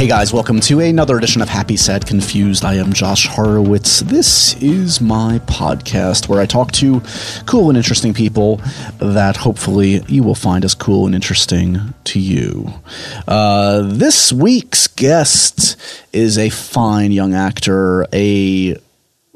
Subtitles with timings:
[0.00, 2.64] Hey guys, welcome to another edition of Happy, Sad, Confused.
[2.64, 4.00] I am Josh Horowitz.
[4.00, 7.02] This is my podcast where I talk to
[7.44, 8.62] cool and interesting people
[8.96, 12.72] that hopefully you will find as cool and interesting to you.
[13.28, 15.76] Uh, this week's guest
[16.14, 18.78] is a fine young actor, a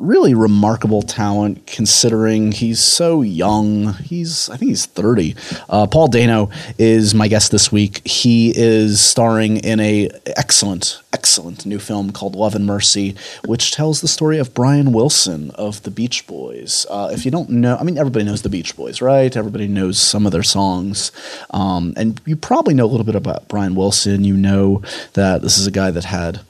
[0.05, 3.95] really remarkable talent considering he's so young.
[3.95, 5.35] He's, I think he's 30.
[5.69, 8.07] Uh, Paul Dano is my guest this week.
[8.07, 14.01] He is starring in a excellent, excellent new film called Love and Mercy, which tells
[14.01, 16.87] the story of Brian Wilson of the Beach Boys.
[16.91, 19.35] Uh, if you don't know, I mean, everybody knows the Beach Boys, right?
[19.35, 21.13] Everybody knows some of their songs.
[21.51, 24.25] Um, and you probably know a little bit about Brian Wilson.
[24.25, 24.83] You know
[25.15, 26.41] that this is a guy that had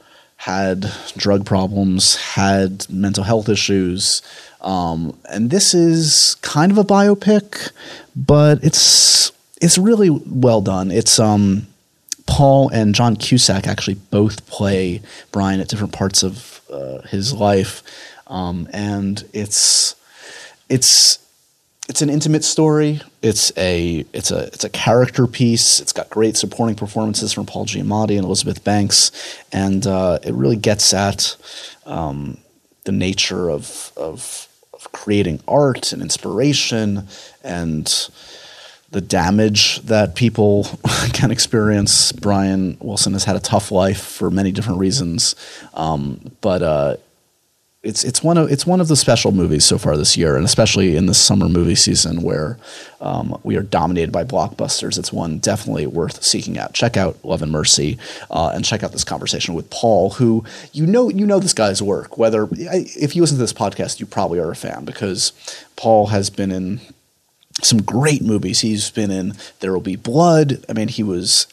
[0.45, 4.21] had drug problems, had mental health issues.
[4.61, 7.73] Um, and this is kind of a biopic,
[8.15, 10.91] but it's it's really well done.
[10.91, 11.66] It's um,
[12.27, 15.01] Paul and John Cusack actually both play
[15.33, 17.83] Brian at different parts of uh, his life,
[18.27, 19.96] um, and it's
[20.68, 21.21] it's
[21.88, 23.01] it's an intimate story.
[23.25, 25.80] It's a it's a it's a character piece.
[25.80, 29.11] It's got great supporting performances from Paul Giamatti and Elizabeth Banks,
[29.51, 31.35] and uh, it really gets at
[31.87, 32.37] um,
[32.85, 37.09] the nature of, of of creating art and inspiration
[37.43, 38.11] and
[38.91, 40.67] the damage that people
[41.15, 42.13] can experience.
[42.13, 45.35] Brian Wilson has had a tough life for many different reasons,
[45.73, 46.97] um, but uh,
[47.85, 50.45] it's it's one of it's one of the special movies so far this year, and
[50.45, 52.59] especially in the summer movie season where
[53.01, 54.99] um, we are dominated by blockbusters.
[54.99, 56.73] It's one definitely worth seeking out.
[56.73, 57.99] Check out Love and Mercy,
[58.30, 61.82] uh, and check out this conversation with Paul, who you know you know this guy's
[61.82, 62.16] work.
[62.16, 65.32] Whether if you listen to this podcast, you probably are a fan because
[65.77, 66.81] Paul has been in
[67.62, 68.60] some great movies.
[68.60, 70.65] He's been in There Will Be Blood.
[70.69, 71.47] I mean, he was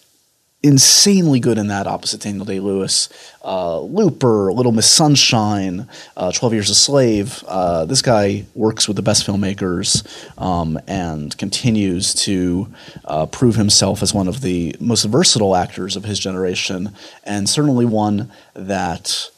[0.64, 3.10] insanely good in that opposite Daniel Day Lewis.
[3.44, 7.44] Uh, Looper, Little Miss Sunshine, uh, 12 Years a Slave.
[7.48, 10.06] Uh, this guy works with the best filmmakers
[10.40, 12.72] um, and continues to
[13.06, 16.94] uh, prove himself as one of the most versatile actors of his generation,
[17.24, 19.30] and certainly one that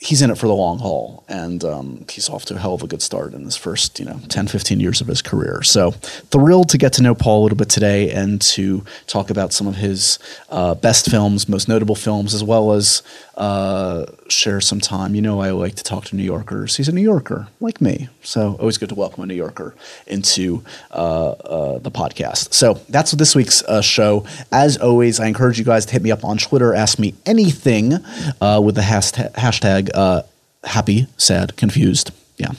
[0.00, 2.82] he's in it for the long haul, and um, he's off to a hell of
[2.82, 5.62] a good start in his first, you know, 10, 15 years of his career.
[5.62, 9.52] So thrilled to get to know Paul a little bit today and to talk about
[9.52, 10.18] some of his
[10.48, 13.02] uh, best films, most notable films, as well as
[13.36, 15.14] uh, share some time.
[15.14, 16.76] You know, I like to talk to New Yorkers.
[16.76, 18.08] He's a New Yorker, like me.
[18.22, 19.74] So always good to welcome a New Yorker
[20.06, 22.52] into uh, uh the podcast.
[22.54, 24.26] So that's this week's uh, show.
[24.52, 27.94] As always, I encourage you guys to hit me up on Twitter, ask me anything
[28.40, 30.24] uh, with the hashtag, hashtag
[30.64, 32.12] happy, sad, confused.
[32.36, 32.52] Yeah.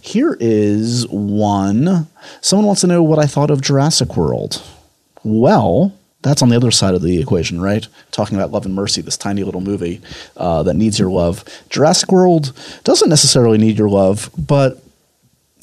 [0.00, 2.08] Here is one.
[2.40, 4.62] Someone wants to know what I thought of Jurassic World.
[5.22, 7.86] Well, that's on the other side of the equation, right?
[8.10, 10.00] Talking about Love and Mercy, this tiny little movie
[10.36, 11.44] uh, that needs your love.
[11.68, 12.52] Jurassic World
[12.84, 14.82] doesn't necessarily need your love, but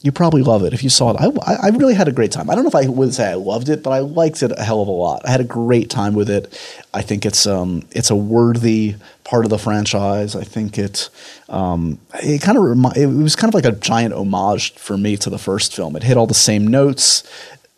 [0.01, 1.17] you probably love it if you saw it.
[1.19, 2.47] I, I really had a great time.
[2.49, 4.63] I don't know if I would say I loved it, but I liked it a
[4.63, 5.23] hell of a lot.
[5.25, 6.55] I had a great time with it.
[6.93, 10.35] I think it's um it's a worthy part of the franchise.
[10.35, 11.09] I think it
[11.49, 15.17] um it kind of remi- it was kind of like a giant homage for me
[15.17, 15.95] to the first film.
[15.95, 17.23] It hit all the same notes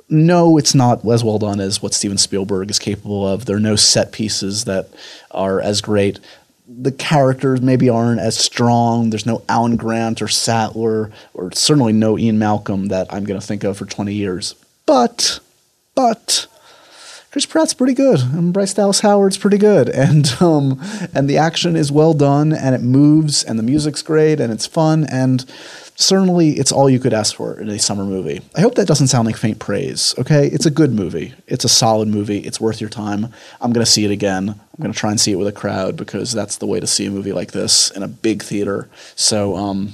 [0.10, 3.46] no, it's not as well done as what Steven Spielberg is capable of.
[3.46, 4.90] There are no set pieces that
[5.32, 6.20] are as great.
[6.68, 9.10] The characters maybe aren't as strong.
[9.10, 13.46] There's no Alan Grant or Sattler, or certainly no Ian Malcolm that I'm going to
[13.46, 14.56] think of for 20 years.
[14.86, 15.40] But,
[15.96, 16.48] but,
[17.38, 20.82] Chris Pratt's pretty good, and Bryce Dallas Howard's pretty good, and um,
[21.14, 24.66] and the action is well done, and it moves, and the music's great, and it's
[24.66, 25.46] fun, and
[25.94, 28.42] certainly it's all you could ask for in a summer movie.
[28.56, 30.48] I hope that doesn't sound like faint praise, okay?
[30.48, 31.36] It's a good movie.
[31.46, 32.40] It's a solid movie.
[32.40, 33.32] It's worth your time.
[33.62, 34.50] I'm to see it again.
[34.50, 37.06] I'm to try and see it with a crowd because that's the way to see
[37.06, 38.90] a movie like this in a big theater.
[39.16, 39.94] So, um,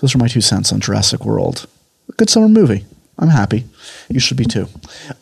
[0.00, 1.66] those are my two cents on Jurassic World.
[2.10, 2.84] A good summer movie.
[3.18, 3.64] I'm happy.
[4.08, 4.68] You should be too.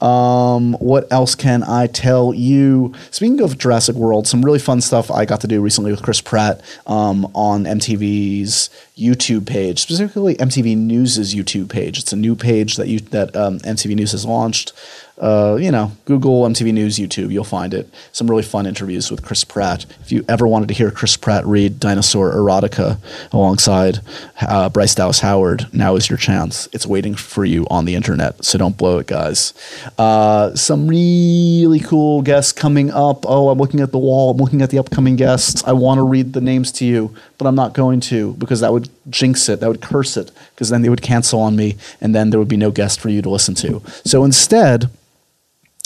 [0.05, 2.95] Um, what else can I tell you?
[3.11, 6.21] Speaking of Jurassic World, some really fun stuff I got to do recently with Chris
[6.21, 11.99] Pratt um, on MTV's YouTube page, specifically MTV News's YouTube page.
[11.99, 14.73] It's a new page that you that um, MTV News has launched
[15.21, 17.93] uh, you know, Google MTV News, YouTube, you'll find it.
[18.11, 19.85] Some really fun interviews with Chris Pratt.
[20.01, 22.99] If you ever wanted to hear Chris Pratt read Dinosaur Erotica
[23.31, 24.01] alongside
[24.41, 26.69] uh, Bryce Dallas Howard, now is your chance.
[26.73, 29.55] It's waiting for you on the internet, so don't blow it, guys.
[29.97, 33.25] Uh, some really cool guests coming up.
[33.25, 34.33] Oh, I'm looking at the wall.
[34.33, 35.63] I'm looking at the upcoming guests.
[35.65, 38.73] I want to read the names to you, but I'm not going to because that
[38.73, 39.61] would jinx it.
[39.61, 42.49] That would curse it because then they would cancel on me, and then there would
[42.49, 43.81] be no guest for you to listen to.
[44.05, 44.91] So instead,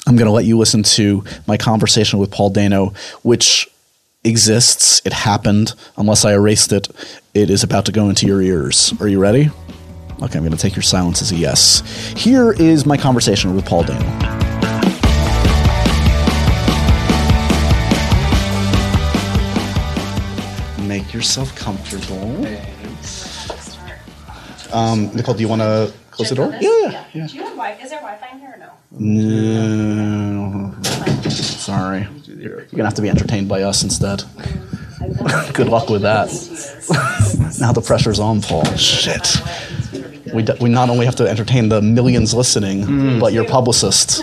[0.06, 3.68] I'm going to let you listen to my conversation with Paul Dano, which
[4.24, 5.02] exists.
[5.04, 5.74] It happened.
[5.98, 6.88] Unless I erased it,
[7.34, 8.94] it is about to go into your ears.
[9.00, 9.50] Are you ready?
[10.22, 11.82] Okay, I'm going to take your silence as a yes.
[12.16, 14.04] Here is my conversation with Paul Dano.
[20.86, 22.46] Make yourself comfortable.
[24.72, 26.50] Um, Nicole, do you want to close the door?
[26.60, 27.26] Yeah, yeah, yeah.
[27.26, 28.70] Do you have Wi- is there Wi-Fi in here or no?
[30.72, 30.82] No.
[31.30, 32.06] Sorry.
[32.26, 34.22] You're going to have to be entertained by us instead.
[35.54, 36.28] Good luck with that.
[37.60, 38.64] now the pressure's on, Paul.
[38.76, 39.36] Shit.
[40.34, 44.20] We, d- we not only have to entertain the millions listening, but your publicists.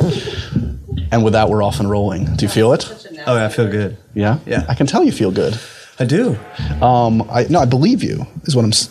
[1.12, 2.26] And with that, we're off and rolling.
[2.36, 2.86] Do you feel it?
[3.28, 3.98] Oh, yeah, I feel good.
[4.14, 4.40] Yeah?
[4.46, 4.66] Yeah.
[4.70, 5.60] I can tell you feel good.
[6.00, 6.38] I do.
[6.82, 8.72] Um, I, no, I believe you, is what I'm.
[8.72, 8.90] S-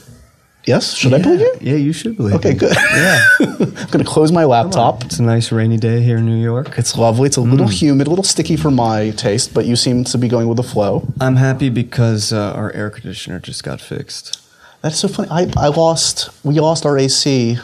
[0.65, 0.95] yes?
[0.95, 1.55] Should I believe you?
[1.61, 2.59] Yeah, you should believe Okay, me.
[2.59, 2.75] good.
[2.77, 3.25] Yeah.
[3.41, 3.57] I'm
[3.91, 5.05] going to close my laptop.
[5.05, 6.79] It's a nice rainy day here in New York.
[6.79, 7.27] It's lovely.
[7.27, 10.29] It's a little humid, a little sticky for my taste, but you seem to be
[10.29, 11.07] going with the flow.
[11.21, 14.40] I'm happy because uh, our air conditioner just got fixed.
[14.83, 15.29] That's so funny.
[15.31, 17.57] I, I lost, we lost our AC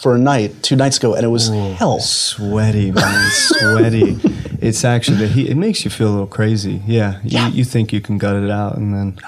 [0.00, 2.00] for a night two nights ago, and it was hell.
[2.00, 4.18] Sweaty, man, sweaty.
[4.60, 5.50] It's actually the heat.
[5.50, 6.80] It makes you feel a little crazy.
[6.86, 7.48] Yeah, you, Yeah.
[7.48, 9.18] you think you can gut it out, and then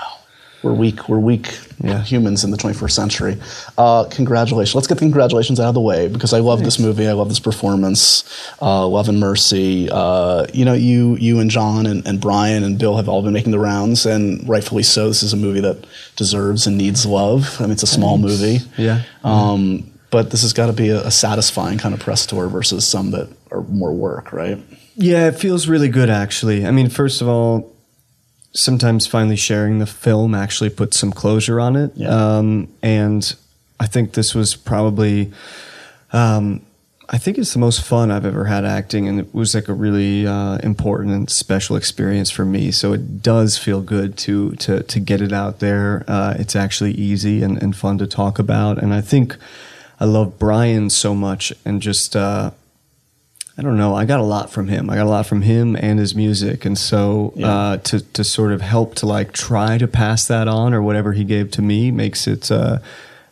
[0.62, 1.08] We're weak.
[1.08, 2.02] We're weak Yeah.
[2.02, 3.36] humans in the 21st century.
[3.78, 4.74] Uh, congratulations.
[4.74, 7.06] Let's get the congratulations out of the way because I love this movie.
[7.06, 8.24] I love this performance.
[8.60, 9.88] Uh, love and Mercy.
[9.92, 13.34] Uh, you know, you you and John and, and Brian and Bill have all been
[13.34, 15.08] making the rounds, and rightfully so.
[15.08, 15.84] This is a movie that
[16.16, 17.56] deserves and needs love.
[17.60, 18.60] I mean, it's a small movie.
[18.78, 19.02] Yeah.
[19.22, 22.86] Um, but this has got to be a, a satisfying kind of press tour versus
[22.86, 24.58] some that are more work, right?
[24.96, 26.64] Yeah, it feels really good actually.
[26.66, 27.75] I mean, first of all,
[28.56, 31.92] sometimes finally sharing the film actually put some closure on it.
[31.94, 32.08] Yeah.
[32.08, 33.34] Um, and
[33.78, 35.30] I think this was probably,
[36.12, 36.62] um,
[37.08, 39.74] I think it's the most fun I've ever had acting, and it was like a
[39.74, 42.72] really uh, important and special experience for me.
[42.72, 46.04] So it does feel good to to to get it out there.
[46.08, 49.36] Uh, it's actually easy and, and fun to talk about, and I think
[50.00, 52.16] I love Brian so much, and just.
[52.16, 52.50] Uh,
[53.58, 53.94] I don't know.
[53.94, 54.90] I got a lot from him.
[54.90, 57.48] I got a lot from him and his music, and so Yeah.
[57.48, 61.12] uh, to to sort of help to like try to pass that on or whatever
[61.14, 62.78] he gave to me makes it uh,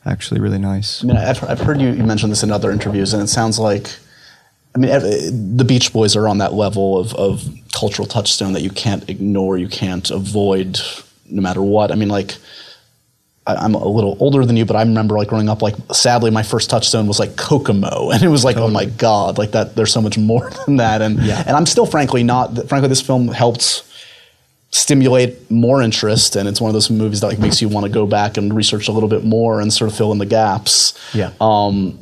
[0.06, 1.02] actually really nice.
[1.04, 3.58] I mean, I've, I've heard you, you mention this in other interviews, and it sounds
[3.58, 3.88] like,
[4.74, 8.70] I mean, the Beach Boys are on that level of, of cultural touchstone that you
[8.70, 10.78] can't ignore, you can't avoid,
[11.28, 11.90] no matter what.
[11.90, 12.36] I mean, like,
[13.46, 15.60] I, I'm a little older than you, but I remember like growing up.
[15.62, 19.38] Like, sadly, my first touchstone was like Kokomo, and it was like, oh my god,
[19.38, 19.76] like that.
[19.76, 21.42] There's so much more than that, and Yeah.
[21.46, 22.68] and I'm still, frankly, not.
[22.68, 23.82] Frankly, this film helped
[24.70, 27.92] stimulate more interest and it's one of those movies that like makes you want to
[27.92, 30.98] go back and research a little bit more and sort of fill in the gaps
[31.14, 31.30] Yeah.
[31.40, 31.96] um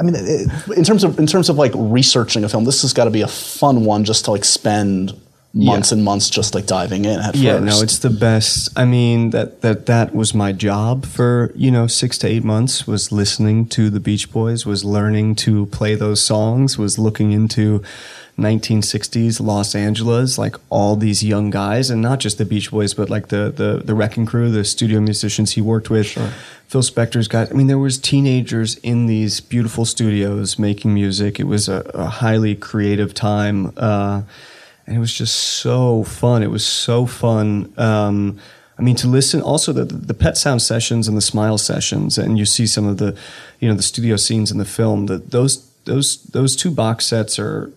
[0.00, 0.48] i mean it,
[0.78, 3.20] in terms of in terms of like researching a film this has got to be
[3.20, 5.12] a fun one just to like spend
[5.54, 5.96] months Yeah.
[5.96, 8.68] and months just like diving in at Yeah, first no, it's the best.
[8.76, 12.86] I mean that that that was my job for you know six to eight months.
[12.86, 17.82] Was listening to the Beach Boys, was learning to play those songs, was looking into
[18.38, 23.08] 1960s Los Angeles, like all these young guys, and not just the Beach Boys, but
[23.08, 26.08] like the the the Wrecking Crew, the studio musicians he worked with.
[26.68, 27.50] Phil Spector's guys.
[27.50, 31.38] I mean, there was teenagers in these beautiful studios making music.
[31.38, 33.72] It was a, a highly creative time.
[33.76, 34.22] Uh,
[34.86, 36.42] and it was just so fun.
[36.42, 37.72] It was so fun.
[37.76, 38.38] Um,
[38.78, 42.38] I mean, to listen also the the Pet Sound sessions and the Smile sessions, and
[42.38, 43.16] you see some of the,
[43.58, 45.06] you know, the studio scenes in the film.
[45.06, 47.72] That those those those two box sets are,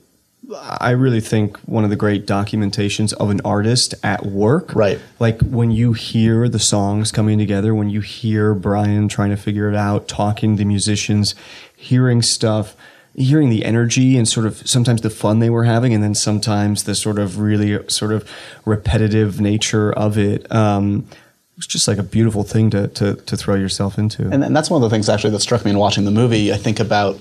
[0.51, 4.75] I really think, one of the great documentations of an artist at work.
[4.75, 4.99] Right.
[5.19, 9.69] Like when you hear the songs coming together, when you hear Brian trying to figure
[9.69, 11.33] it out, talking to the musicians,
[11.77, 12.75] hearing stuff
[13.15, 16.83] hearing the energy and sort of sometimes the fun they were having, and then sometimes
[16.83, 18.29] the sort of really sort of
[18.65, 20.49] repetitive nature of it.
[20.51, 24.23] Um, it was just like a beautiful thing to to, to throw yourself into.
[24.29, 26.53] and, and that's one of the things actually that struck me in watching the movie
[26.53, 27.19] i think about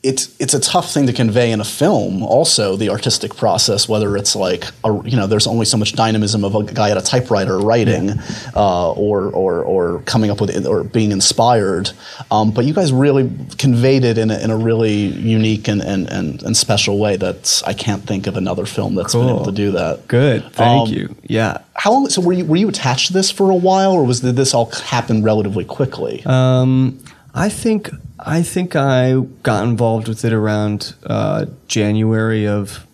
[0.00, 2.22] it's it's a tough thing to convey in a film.
[2.22, 6.44] Also, the artistic process, whether it's like a, you know, there's only so much dynamism
[6.44, 8.10] of a guy at a typewriter writing,
[8.54, 11.90] uh, or or or coming up with it, or being inspired.
[12.30, 13.28] Um, but you guys really
[13.58, 17.60] conveyed it in a, in a really unique and, and, and, and special way that
[17.66, 20.06] I can't think of another film that's been able to do that.
[20.06, 21.16] Good, thank Um, you.
[21.24, 21.58] Yeah.
[21.74, 22.08] How long?
[22.08, 24.54] So were you were you attached to this for a while, or was did this
[24.54, 26.22] all happen relatively quickly?
[26.24, 27.00] Um,
[27.34, 27.90] I think
[28.20, 32.86] I think I got involved with it around uh, January of,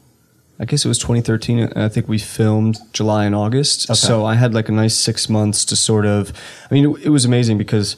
[0.59, 3.89] I guess it was 2013, and I think we filmed July and August.
[3.95, 6.33] So I had like a nice six months to sort of.
[6.71, 7.97] I mean, it, it was amazing because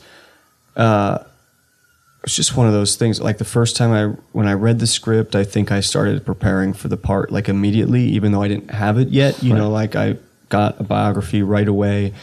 [0.76, 1.18] uh,
[2.24, 3.20] it's just one of those things.
[3.20, 6.72] Like the first time I when I read the script, I think I started preparing
[6.72, 9.42] for the part like immediately, even though I didn't have it yet.
[9.42, 10.16] You know, like I
[10.48, 12.14] got a biography right away.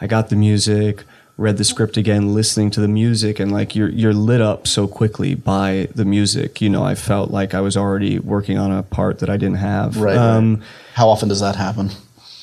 [0.00, 1.04] I got the music,
[1.38, 4.86] read the script again, listening to the music, and like you're you're lit up so
[4.86, 6.60] quickly by the music.
[6.60, 9.56] You know, I felt like I was already working on a part that I didn't
[9.58, 9.96] have.
[9.96, 10.16] Right.
[10.16, 10.64] Um, right.
[10.94, 11.90] How often does that happen?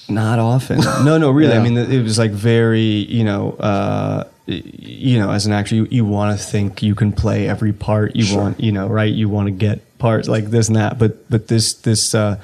[0.07, 0.79] Not often.
[1.03, 1.53] No, no, really.
[1.53, 1.59] Yeah.
[1.59, 5.87] I mean, it was like very, you know, uh, you know, as an actor, you,
[5.89, 8.15] you want to think you can play every part.
[8.15, 8.41] You Sure.
[8.43, 9.11] want, you know, right?
[9.11, 10.99] You want to get parts like this and that.
[10.99, 12.39] But, but this, this, uh,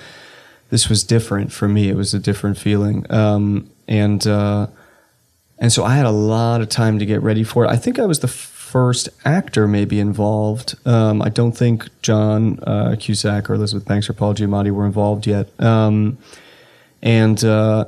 [0.72, 1.88] this was different for me.
[1.90, 3.06] It was a different feeling.
[3.12, 4.66] Um, and, uh,
[5.62, 7.70] and so I had a lot of time to get ready for it.
[7.70, 10.76] I think I was the first actor maybe involved.
[10.88, 15.28] Um, I don't think John uh, Cusack or Elizabeth Banks or Paul Giamatti were involved
[15.28, 15.48] yet.
[15.62, 16.18] Um,
[17.04, 17.86] and uh,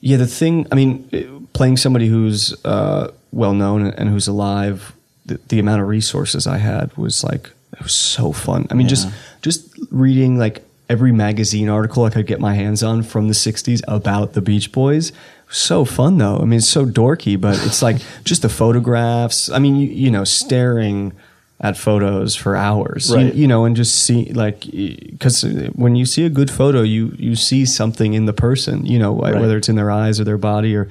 [0.00, 4.92] yeah, the thing, I mean, playing somebody who's uh, well known and who's alive,
[5.24, 8.66] the, the amount of resources I had was like, it was so fun.
[8.70, 9.08] I mean, just
[9.42, 13.82] just reading like every magazine article I could get my hands on from the 60s
[13.86, 15.12] about the Beach Boys.
[15.50, 16.38] So fun though.
[16.38, 19.50] I mean, it's so dorky, but it's like just the photographs.
[19.50, 21.12] I mean, you, you know, staring
[21.60, 23.34] at photos for hours, You- Right.
[23.34, 25.42] you, know, and just see like, because
[25.74, 29.16] when you see a good photo, you, you see something in the person, you know,
[29.16, 29.34] Right.
[29.34, 30.88] whether it's in their eyes or their body or,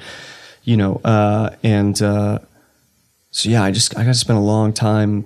[0.64, 2.40] you know, uh, and, uh,
[3.32, 5.26] so yeah, I just, I got to spend a long time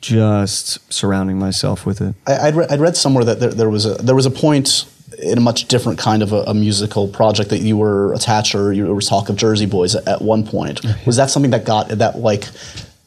[0.00, 2.14] just surrounding myself with it.
[2.26, 4.86] I, I'd, re- I'd read somewhere that there, there was a there was a point
[5.18, 8.72] in a much different kind of a, a musical project that you were attached or
[8.72, 10.80] you, there was talk of Jersey Boys at, at one point.
[11.06, 12.48] Was that something that got that like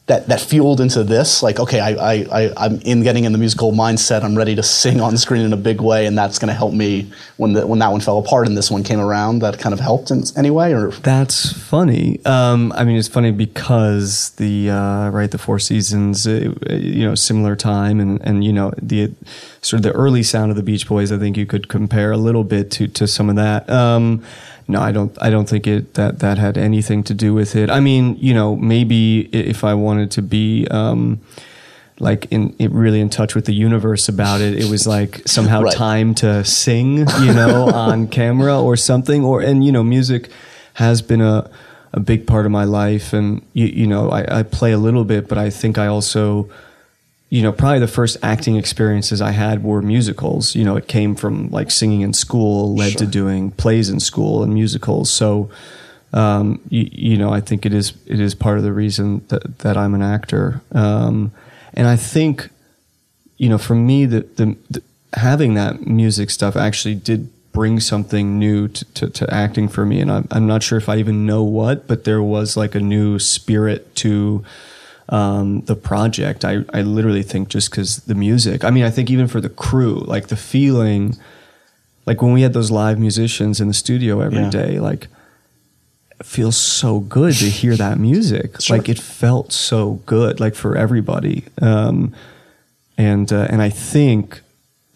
[0.08, 1.42] that that fueled into this?
[1.42, 4.24] Like, okay, I, I, I I'm in getting in the musical mindset.
[4.24, 6.72] I'm ready to sing on screen in a big way, and that's going to help
[6.72, 9.40] me when the, when that one fell apart and this one came around.
[9.40, 12.20] That kind of helped in any way, or That's funny.
[12.24, 17.54] Um, I mean, it's funny because the uh, right the Four Seasons, you know, similar
[17.54, 19.12] time, and and you know the
[19.60, 21.12] sort of the early sound of the Beach Boys.
[21.12, 23.68] I think you could compare a little bit to to some of that.
[23.68, 24.24] Um,
[24.68, 25.16] no, I don't.
[25.20, 27.70] I don't think it that that had anything to do with it.
[27.70, 30.66] I mean, you know, maybe if I wanted to be.
[30.70, 31.20] Um,
[32.00, 34.54] like in it really in touch with the universe about it.
[34.56, 35.74] It was like somehow Right.
[35.74, 39.24] time to sing, you know, on camera or something.
[39.24, 40.30] Or and you know, music
[40.74, 41.50] has been a
[41.92, 45.04] a big part of my life, and you, you know, I, I play a little
[45.04, 46.48] bit, but I think I also,
[47.30, 50.54] you know, probably the first acting experiences I had were musicals.
[50.54, 54.42] You know, it came from like singing in school, led to doing plays in school
[54.42, 55.10] and musicals.
[55.10, 55.50] So.
[56.10, 59.58] Um, you, you know, I think it is it is part of the reason that,
[59.58, 61.32] that I'm an actor, um,
[61.74, 62.48] and I think
[63.38, 64.82] you know, for me, the, the, the
[65.14, 70.00] having that music stuff actually did bring something new to, to, to acting for me,
[70.00, 72.80] and I'm, I'm not sure if I even know what, but there was like a
[72.80, 74.44] new spirit to
[75.08, 76.44] um, the project.
[76.44, 78.64] I, I literally think just because the music.
[78.64, 81.16] I mean, I think even for the crew, like the feeling,
[82.06, 84.80] like when we had those live musicians in the studio every day, Yeah.
[84.80, 85.08] like
[86.20, 88.60] it feels so good to hear that music.
[88.60, 88.76] Sure.
[88.76, 91.44] Like it felt so good, like for everybody.
[91.62, 92.12] Um,
[92.96, 94.40] and uh, and I think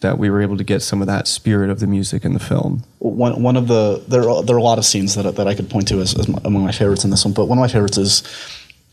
[0.00, 2.40] that we were able to get some of that spirit of the music in the
[2.40, 2.82] film.
[2.98, 5.54] one one of the there are, there are a lot of scenes that that I
[5.54, 7.68] could point to as, as among my favorites in this one, but one of my
[7.68, 8.22] favorites is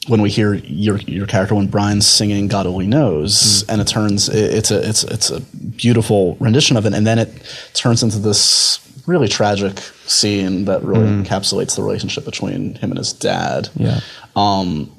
[0.07, 4.29] when we hear your your character when Brian's singing "God Only Knows" and it turns
[4.29, 7.29] it, it's a it's it's a beautiful rendition of it, and then it
[7.73, 13.11] turns into this really tragic scene that really encapsulates the relationship between him and his
[13.13, 13.69] dad.
[13.75, 13.99] Yeah.
[14.35, 14.91] Um,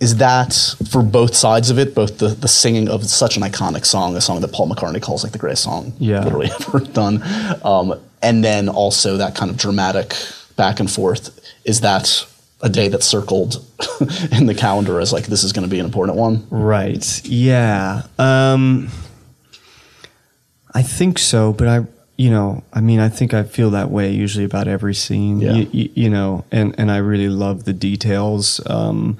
[0.00, 0.52] is that
[0.90, 4.20] for both sides of it, both the, the singing of such an iconic song, a
[4.20, 6.22] song that Paul McCartney calls like the greatest song Yeah.
[6.24, 7.22] literally ever done,
[7.64, 10.14] um, and then also that kind of dramatic
[10.56, 11.38] back and forth.
[11.64, 12.26] Is that
[12.60, 13.64] a day that's circled
[14.32, 16.46] in the calendar as like this is going to be an important one?
[16.50, 17.24] Right.
[17.24, 18.02] Yeah.
[18.18, 18.88] Um,
[20.74, 24.10] I think so, but I, you know, I mean, I think I feel that way
[24.12, 25.40] usually about every scene.
[25.40, 25.52] Yeah.
[25.52, 28.60] You, you, you know, and and I really love the details.
[28.66, 29.18] Um,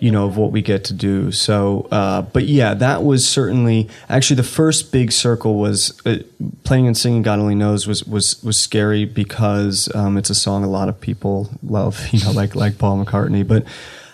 [0.00, 1.32] you know of what we get to do.
[1.32, 6.18] So, uh, but yeah, that was certainly actually the first big circle was uh,
[6.64, 7.22] playing and singing.
[7.22, 11.00] God only knows was was was scary because um, it's a song a lot of
[11.00, 12.00] people love.
[12.12, 13.46] You know, like like Paul McCartney.
[13.46, 13.64] But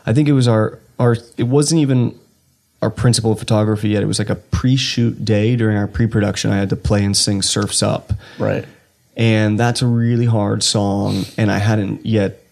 [0.06, 1.16] I think it was our our.
[1.36, 2.18] It wasn't even
[2.82, 4.02] our principal photography yet.
[4.02, 6.50] It was like a pre-shoot day during our pre-production.
[6.50, 8.64] I had to play and sing "Surfs Up." Right.
[9.16, 12.43] and that's a really hard song and i hadn't yet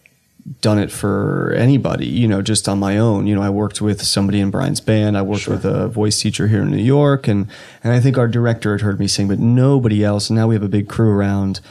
[0.59, 3.27] done it for anybody you know just on my own.
[3.27, 5.17] You know i worked with somebody in brian's band.
[5.17, 7.27] I worked with a voice teacher here in new york.
[7.27, 7.47] And
[7.83, 10.29] and i think our director had heard me sing but nobody else.
[10.29, 11.61] And now we have a big crew around.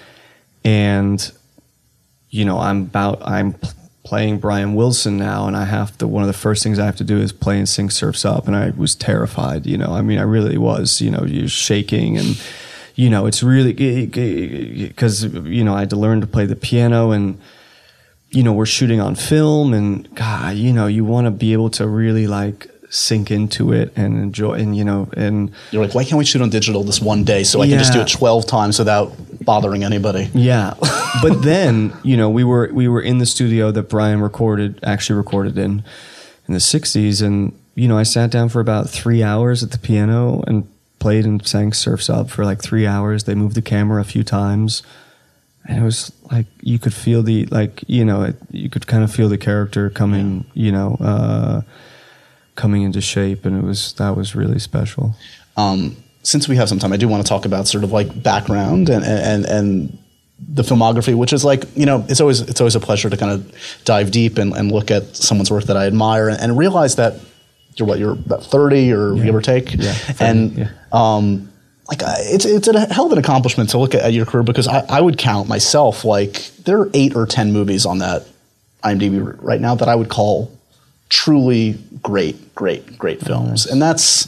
[0.64, 1.30] And
[2.30, 3.54] you know i'm about i'm
[4.04, 5.46] playing brian wilson now.
[5.46, 7.58] And i have to one of the first things i have to do is play
[7.58, 8.46] and sing surfs up.
[8.46, 9.92] And i was terrified you know.
[9.92, 12.16] I mean i really was you know you're shaking.
[12.16, 12.40] And
[12.94, 17.10] you know, it's really because you know I had to learn to play the piano.
[17.10, 17.40] And
[18.32, 21.70] you know we're shooting on film and God, you know, you want to be able
[21.70, 26.04] to really like sink into it and enjoy and you know and You're like, why
[26.04, 28.46] can't we shoot on digital this one day so I can just do it 12
[28.46, 30.30] times without bothering anybody?
[30.34, 30.74] Yeah,
[31.22, 35.16] but then you know we were we were in the studio that Brian recorded actually
[35.16, 35.82] recorded in
[36.48, 39.78] in the '60s, and you know I sat down for about three hours at the
[39.78, 43.24] piano and played and sang "Surfs Up" for like three hours.
[43.24, 44.82] They moved the camera a few times,
[45.64, 49.04] and it was like you could feel the like you know it, you could kind
[49.04, 51.60] of feel the character coming you know uh,
[52.56, 55.14] coming into shape, and it was that was really special.
[55.56, 58.22] um, since we have some time, I do want to talk about sort of like
[58.22, 59.98] background and and and
[60.54, 63.32] the filmography, which is like you know it's always it's always a pleasure to kind
[63.32, 63.52] of
[63.84, 67.14] dive deep and, and look at someone's work that I admire and, and realize that
[67.76, 70.68] you're what you're about thirty or give or take, Yeah, 30, and yeah.
[70.92, 71.51] um,
[71.88, 74.68] like it's it's a hell of an accomplishment to look at, at your career because
[74.68, 78.26] I, I would count myself like there are eight or ten movies on that
[78.82, 80.50] IMDb right now that I would call
[81.08, 84.26] truly great, great, great films, and that's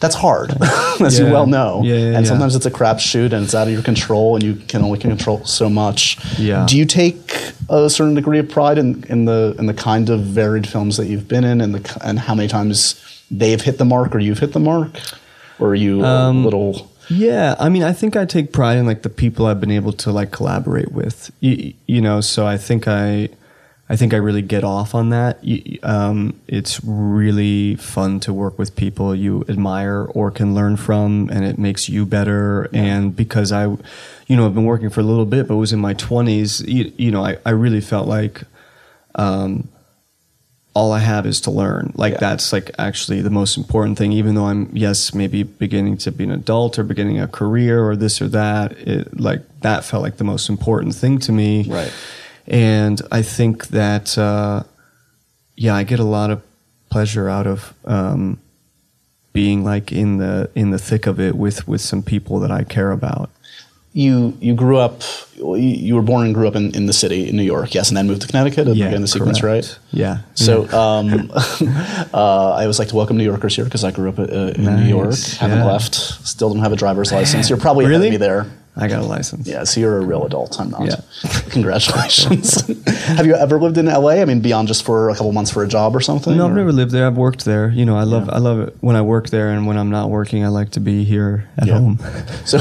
[0.00, 0.52] that's hard,
[1.00, 1.82] as you well know.
[1.84, 2.28] Yeah, yeah, and yeah.
[2.30, 5.44] sometimes it's a crapshoot and it's out of your control, and you can only control
[5.44, 6.18] so much.
[6.38, 6.66] Yeah.
[6.68, 10.20] Do you take a certain degree of pride in, in the in the kind of
[10.20, 13.84] varied films that you've been in, and the and how many times they've hit the
[13.84, 14.90] mark or you've hit the mark,
[15.58, 16.90] or are you a um, little?
[17.14, 19.92] Yeah, I mean, I think I take pride in like the people I've been able
[19.92, 21.30] to like collaborate with.
[21.40, 23.28] You, you know, so I think I,
[23.90, 25.38] I think I really get off on that.
[25.82, 31.44] Um, it's really fun to work with people you admire or can learn from, and
[31.44, 32.70] it makes you better.
[32.72, 35.80] And because I, you know, I've been working for a little bit, but was in
[35.80, 36.62] my twenties.
[36.62, 38.42] You, you know, I, I really felt like.
[39.16, 39.68] Um,
[40.74, 41.92] all I have is to learn.
[41.96, 42.20] Like Yeah.
[42.20, 44.12] that's like actually the most important thing.
[44.12, 47.94] Even though I'm yes maybe beginning to be an adult or beginning a career or
[47.96, 51.64] this or that, it, like that felt like the most important thing to me.
[51.68, 51.92] Right.
[52.46, 54.62] And I think that uh,
[55.56, 56.42] yeah, I get a lot of
[56.90, 58.38] pleasure out of um,
[59.32, 62.64] being like in the in the thick of it with with some people that I
[62.64, 63.30] care about.
[63.94, 65.02] You you grew up,
[65.36, 67.96] you, were born and grew up in, in the city in New York, yes, and
[67.96, 68.66] then moved to Connecticut.
[68.66, 69.66] Am I getting the sequence correct.
[69.68, 69.78] right?
[69.90, 70.18] Yeah.
[70.34, 71.30] So um,
[72.14, 74.64] uh, I always like to welcome New Yorkers here because I grew up uh, in
[74.76, 75.66] New York, Nice, haven't yeah.
[75.66, 77.50] left, still don't have a driver's license.
[77.50, 78.08] You're probably Really?
[78.08, 78.46] ahead of me there.
[78.74, 79.46] I got a license.
[79.46, 80.58] Yeah, so you're a real adult.
[80.58, 80.86] I'm not.
[80.86, 80.96] Yeah.
[81.50, 82.66] Congratulations.
[83.06, 84.20] have you ever lived in LA?
[84.20, 86.36] I mean, beyond just for a couple months for a job or something?
[86.36, 87.06] No, I've or- never lived there.
[87.06, 87.68] I've worked there.
[87.70, 90.08] You know, I love I love it when I work there, and when I'm not
[90.10, 91.78] working, I like to be here at Yeah.
[91.78, 91.98] home.
[92.44, 92.58] So,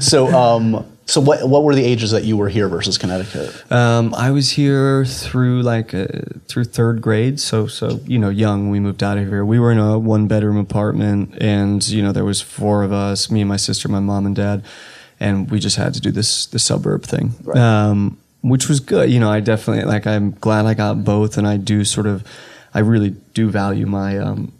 [0.00, 3.70] so, um, so what, what were the ages that you were here versus Connecticut?
[3.72, 6.06] Um, I was here through like uh,
[6.48, 8.70] through third grade, so so you know, young.
[8.70, 9.44] We moved out of here.
[9.44, 13.30] We were in a one bedroom apartment, and you know, there was four of us:
[13.30, 14.64] me and my sister, my mom and dad,
[15.20, 17.58] and we just had to do this the suburb thing, Right.
[17.58, 19.10] um, which was good.
[19.10, 20.06] You know, I definitely like.
[20.06, 22.24] I'm glad I got both, and I do sort of,
[22.74, 24.18] I really do value my.
[24.18, 24.52] Um,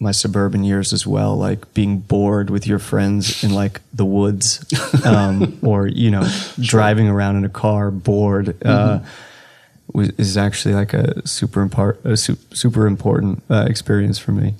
[0.00, 4.58] my suburban years as well, like being bored with your friends in like the woods,
[5.06, 9.98] um, or you know, driving around in a car bored, uh, Mm-hmm.
[9.98, 14.54] was, is actually like a super impar- a su- super important uh, experience for me.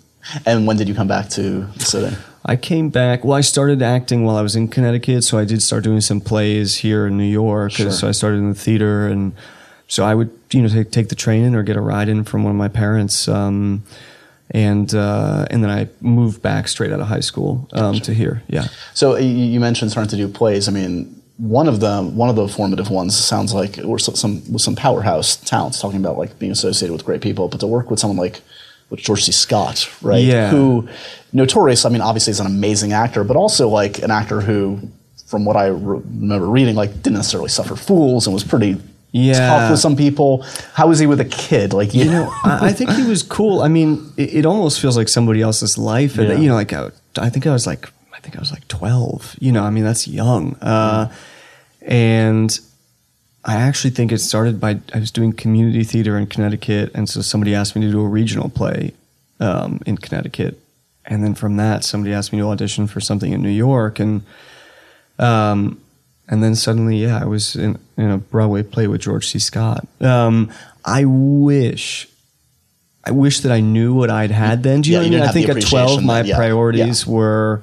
[0.47, 2.17] And when did you come back to the city?
[2.45, 3.25] I came back.
[3.25, 6.21] Well, I started acting while I was in Connecticut, so I did start doing some
[6.21, 7.73] plays here in New York.
[7.73, 7.91] Sure.
[7.91, 9.33] So I started in the theater, and
[9.87, 12.25] so I would you know take, take the train in or get a ride in
[12.25, 13.85] from one of my parents, um,
[14.51, 18.43] and uh, and then I moved back straight out of high school um, to here.
[18.49, 18.67] Yeah.
[18.95, 20.67] So you, mentioned starting to do plays.
[20.67, 24.53] I mean, one of the one of the formative ones, sounds like or some, some
[24.53, 27.47] with some powerhouse talents, talking about like being associated with great people.
[27.47, 28.41] But to work with someone like
[28.93, 29.33] with George C.
[29.33, 30.23] Scott, right?
[30.23, 30.51] Yeah.
[30.51, 30.87] Who,
[31.33, 31.87] notorious.
[31.87, 34.79] I mean, obviously is an amazing actor, but also like an actor who,
[35.27, 38.77] from what I re- remember reading, like didn't necessarily suffer fools and was pretty.
[39.15, 39.49] Yeah.
[39.49, 40.43] Tough with some people.
[40.75, 41.73] How was he with a kid?
[41.73, 43.61] Like you, You know, I, I think he was cool.
[43.63, 46.19] I mean, it, it almost feels like somebody else's life.
[46.19, 46.37] And, Yeah.
[46.37, 49.35] You know, like I, I think I was like, I think I was like twelve.
[49.39, 50.55] You know, I mean, that's young.
[50.63, 51.13] Uh,
[51.83, 52.59] and
[53.45, 57.21] I actually think it started by I was doing community theater in Connecticut, and so
[57.23, 58.95] somebody asked me to do a regional play
[59.41, 60.61] um, in Connecticut,
[61.05, 64.23] and then from that, somebody asked me to audition for something in New York, and
[65.19, 65.81] um,
[66.29, 69.39] and then suddenly, yeah, I was in, in a Broadway play with George C.
[69.41, 69.87] Scott.
[70.01, 70.53] Um,
[70.85, 72.09] I wish,
[73.05, 74.83] I wish that I knew what I'd had then.
[74.83, 75.29] Do you Yeah, know what I mean?
[75.29, 77.63] I think at twelve, my yeah, priorities were.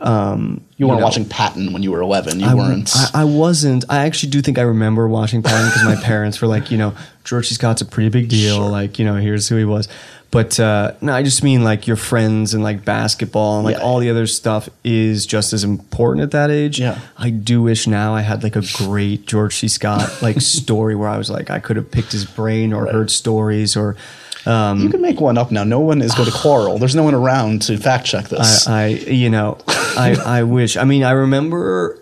[0.00, 2.38] Um, you weren't know, watching Patton when you were eleven.
[2.40, 2.90] You I, weren't.
[2.94, 3.84] I, I wasn't.
[3.88, 6.94] I actually do think I remember watching Patton because my parents were like, you know,
[7.24, 7.54] George C.
[7.54, 8.60] Scott's a pretty big deal.
[8.68, 9.88] Like, you know, here's who he was.
[10.30, 13.82] But uh, no, I just mean like your friends and like basketball and like Yeah.
[13.82, 16.78] all the other stuff is just as important at that age.
[16.78, 16.98] Yeah.
[17.16, 19.68] I do wish now I had like a great George C.
[19.68, 23.10] Scott like story where I was like I could have picked his brain or heard
[23.10, 23.96] stories or.
[24.46, 25.64] Um, You can make one up now.
[25.64, 26.78] No one is going to quarrel.
[26.78, 28.66] There's no one around to fact check this.
[28.66, 30.76] I, I you know, I, I wish.
[30.76, 31.98] I mean, I remember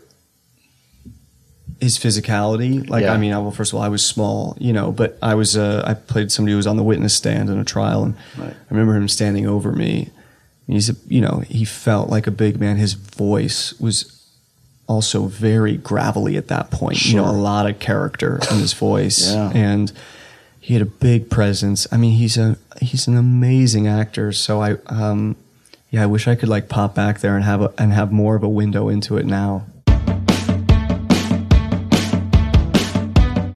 [1.81, 2.89] his physicality.
[2.89, 3.13] Like, Yeah.
[3.13, 5.57] I mean, I, well, first of all, I was small, you know, but I was,
[5.57, 8.53] uh, I played somebody who was on the witness stand in a trial, and Right.
[8.53, 10.11] I remember him standing over me.
[10.67, 12.77] He's, a, you know, he felt like a big man.
[12.77, 14.13] His voice was
[14.89, 17.05] also very gravelly at that point.
[17.07, 19.51] You know, a lot of character in his voice, Yeah.
[19.55, 19.93] and
[20.67, 21.87] he had a big presence.
[21.93, 24.33] I mean, he's a he's an amazing actor.
[24.33, 25.37] So I, um,
[25.91, 28.35] yeah, I wish I could like pop back there and have a, and have more
[28.35, 29.65] of a window into it now.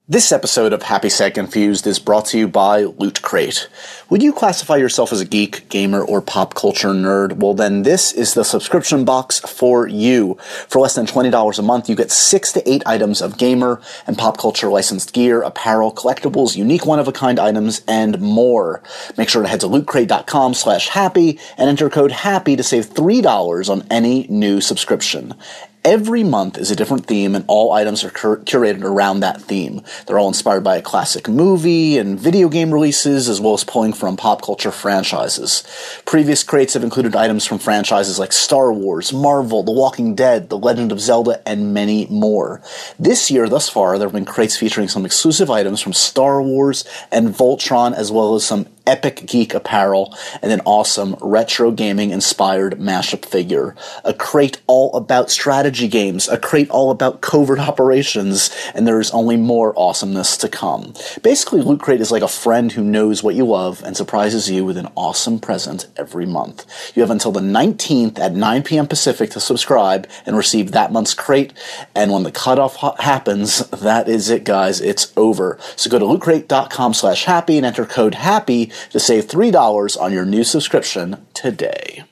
[0.06, 3.68] This episode of Happy Sad Confused is brought to you by Loot Crate.
[4.10, 7.34] Would you classify yourself as a geek, gamer, or pop culture nerd?
[7.34, 10.36] Well, then this is the subscription box for you.
[10.66, 14.18] For less than $20 a month, you get six to eight items of gamer and
[14.18, 18.82] pop culture licensed gear, apparel, collectibles, unique one-of-a-kind items, and more.
[19.16, 23.70] Make sure to head to lootcrate.com slash happy and enter code HAPPY to save $3
[23.70, 25.34] on any new subscription.
[25.82, 29.80] Every month is a different theme, and all items are cur- curated around that theme.
[30.06, 33.94] They're all inspired by a classic movie and video game releases, as well as pulling
[34.00, 35.62] from pop culture franchises.
[36.06, 40.58] Previous crates have included items from franchises like Star Wars, Marvel, The Walking Dead, The
[40.58, 42.62] Legend of Zelda, and many more.
[42.98, 46.84] This year, thus far, there have been crates featuring some exclusive items from Star Wars
[47.12, 52.74] and Voltron, as well as some epic geek apparel, and an awesome retro gaming inspired
[52.78, 53.76] mashup figure.
[54.04, 59.12] A crate all about strategy games, a crate all about covert operations, and there is
[59.12, 60.92] only more awesomeness to come.
[61.22, 64.64] Basically, Loot Crate is like a friend who knows what you love and surprises you
[64.64, 66.66] with an awesome present every month.
[66.96, 68.88] You have until the 19th at 9 p.m.
[68.88, 71.52] Pacific to subscribe and receive that month's crate,
[71.94, 74.80] and when the cutoff ha- happens, that is it, guys.
[74.80, 75.58] It's over.
[75.76, 80.24] So go to lootcrate.com slash happy and enter code HAPPY to save $3 on your
[80.24, 82.04] new subscription today.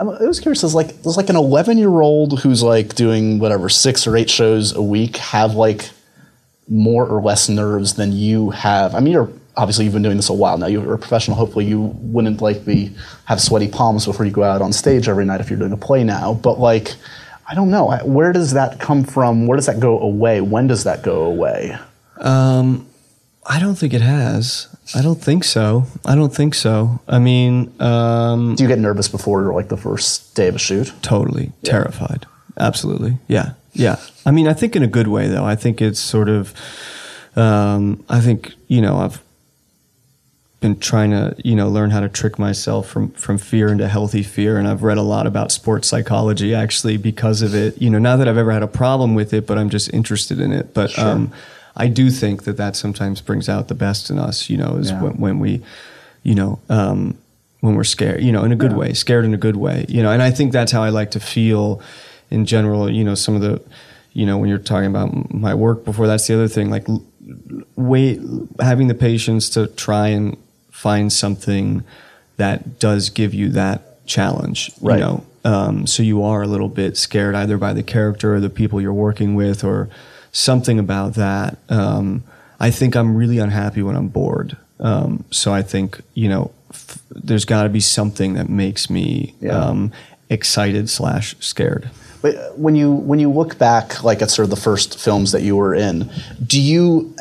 [0.00, 0.62] I was curious.
[0.62, 4.30] Does like does like an 11 year old who's like doing whatever six or eight
[4.30, 5.90] shows a week have like
[6.68, 8.94] more or less nerves than you have?
[8.94, 10.66] I mean, you're obviously you've been doing this a while now.
[10.66, 11.36] You're a professional.
[11.36, 12.94] Hopefully, you wouldn't like be
[13.26, 15.76] have sweaty palms before you go out on stage every night if you're doing a
[15.76, 16.32] play now.
[16.32, 16.94] But like,
[17.50, 17.90] I don't know.
[18.04, 19.46] Where does that come from?
[19.46, 20.40] Where does that go away?
[20.40, 21.76] When does that go away?
[23.46, 24.68] I don't think it has.
[24.94, 25.86] I don't think so.
[26.04, 27.00] I don't think so.
[27.08, 30.92] I mean, um, Do you get nervous before like the first day of a shoot?
[31.02, 32.26] totally terrified.
[32.58, 33.18] Absolutely.
[33.26, 33.54] Yeah.
[33.72, 33.96] Yeah.
[34.26, 35.44] I mean, I think in a good way, though.
[35.44, 36.52] I think it's sort of,
[37.36, 39.20] um, I think, you know, I've
[40.60, 44.22] been trying to, you know, learn how to trick myself from, from fear into healthy
[44.22, 44.58] fear.
[44.58, 47.80] And I've read a lot about sports psychology actually because of it.
[47.80, 50.38] You know, not that I've ever had a problem with it, but I'm just interested
[50.38, 50.74] in it.
[50.74, 51.32] But, um,
[51.76, 54.90] I do think that that sometimes brings out the best in us, you know, is
[54.90, 55.02] Yeah.
[55.02, 55.62] when, when we,
[56.24, 57.16] you know, um,
[57.60, 60.02] when we're scared, you know, in a good way, scared in a good way, you
[60.02, 61.80] know, and I think that's how I like to feel
[62.30, 63.62] in general, you know, some of the,
[64.12, 66.86] you know, when you're talking about my work before, that's the other thing, like
[67.76, 68.20] wait,
[68.60, 70.36] having the patience to try and
[70.80, 71.84] find something
[72.38, 74.98] that does give you that challenge, Right.
[74.98, 78.40] you know, um, so you are a little bit scared either by the character or
[78.40, 79.88] the people you're working with or
[80.32, 81.58] something about that.
[81.68, 82.22] Um,
[82.58, 84.56] I think I'm really unhappy when I'm bored.
[84.80, 89.34] Um, so I think you know f- there's got to be something that makes me
[89.40, 89.58] Yeah.
[89.58, 89.92] um,
[90.30, 91.90] excited slash scared.
[92.22, 95.42] But when you when you look back, like at sort of the first films that
[95.42, 96.10] you were in,
[96.46, 97.14] do you?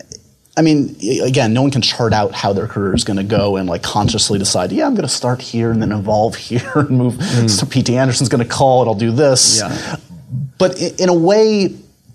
[0.59, 3.55] I mean, again, no one can chart out how their career is going to go
[3.55, 6.89] and like consciously decide, yeah, I'm going to start here and then evolve here and
[6.89, 7.23] move.
[7.49, 7.95] So P.T.
[7.95, 8.87] Anderson's going to call it.
[8.87, 9.59] I'll do this.
[9.59, 9.95] Yeah.
[10.57, 11.69] But in a way,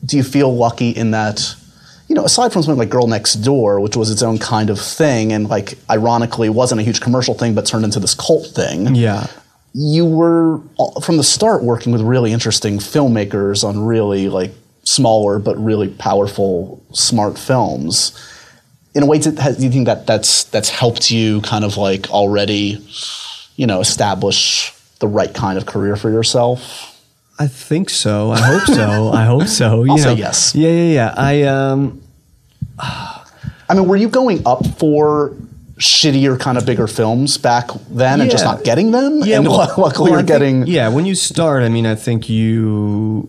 [0.05, 1.57] do you feel lucky in that?
[2.09, 4.79] You know, aside from something like Girl Next Door, which was its own kind of
[4.79, 8.95] thing, and like ironically wasn't a huge commercial thing, but turned into this cult thing
[8.95, 9.27] Yeah.
[9.73, 14.53] you were uh, from the start working with really interesting filmmakers on really like
[14.83, 18.13] smaller but really powerful smart films
[18.95, 22.11] in a way has, do you think that that's that's helped you kind of like
[22.11, 22.85] already
[23.57, 26.91] you know establish the right kind of career for yourself
[27.37, 28.31] I think so.
[28.31, 29.11] I hope so.
[29.11, 29.83] I hope so.
[29.85, 30.55] You I'll know, say yes.
[30.55, 31.15] Yeah, yeah, yeah.
[31.17, 32.01] I um,
[32.79, 35.35] i mean were you going up for
[35.79, 39.75] shittier kind of bigger films back then and just not getting them Yeah, and well-
[39.79, 40.89] luckily well, you're think- getting yeah.
[40.89, 43.29] When you start, I mean, I think you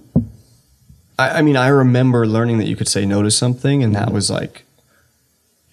[1.17, 4.11] I, I mean, I remember learning that you could say no to something, and that
[4.11, 4.65] was like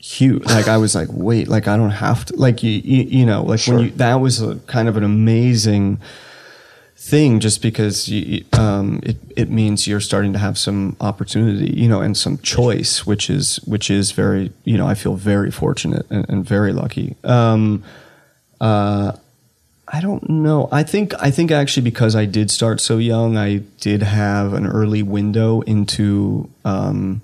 [0.03, 0.45] huge.
[0.45, 2.37] Like I was like, wait, like I don't have to.
[2.37, 3.77] Like you, you, you know, like Sure.
[3.77, 6.01] when you that was a, kind of an amazing
[6.97, 11.89] thing, just because you, um, it it means you're starting to have some opportunity, you
[11.89, 16.07] know, and some choice, which is which is very, you know, I feel very fortunate
[16.11, 17.17] and, and very lucky.
[17.25, 17.83] Um,
[18.61, 19.13] uh,
[19.89, 20.69] I don't know.
[20.73, 24.67] I think I think actually because I did start so young, I did have an
[24.67, 27.21] early window into um,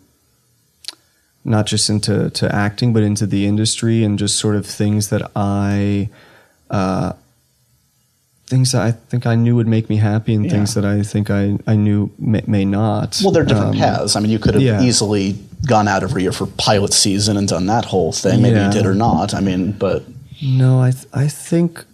[1.48, 5.22] not just into to acting, but into the industry and just sort of things that
[5.34, 6.08] I
[6.70, 7.12] uh,
[8.46, 10.50] things that I think I knew would make me happy and Yeah.
[10.52, 13.20] things that I think I I knew may, may not.
[13.22, 14.16] Well, they're different Um, paths.
[14.16, 14.82] I mean, you could have yeah.
[14.82, 18.40] easily gone out every year for pilot season and done that whole thing.
[18.42, 18.66] Maybe Yeah.
[18.66, 19.34] you did or not.
[19.34, 20.04] I mean, but
[20.42, 21.84] No, I th- I think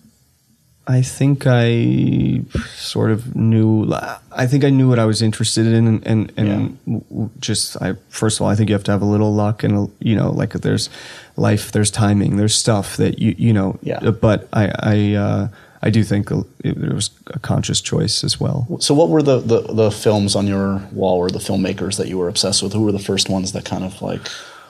[0.86, 2.42] I think I
[2.76, 3.90] sort of knew.
[4.30, 8.38] I think I knew what I was interested in, and and, w- just I first
[8.38, 10.52] of all, I think you have to have a little luck, and you know, like
[10.52, 10.90] there's
[11.36, 13.78] life, there's timing, there's stuff that you you know.
[13.82, 14.10] Yeah.
[14.10, 15.48] But I I uh,
[15.82, 18.66] I do think it, there was a conscious choice as well.
[18.80, 22.18] so what were the, the the films on your wall or the filmmakers that you
[22.18, 22.72] were obsessed with?
[22.72, 24.20] Who were the first ones that kind of like?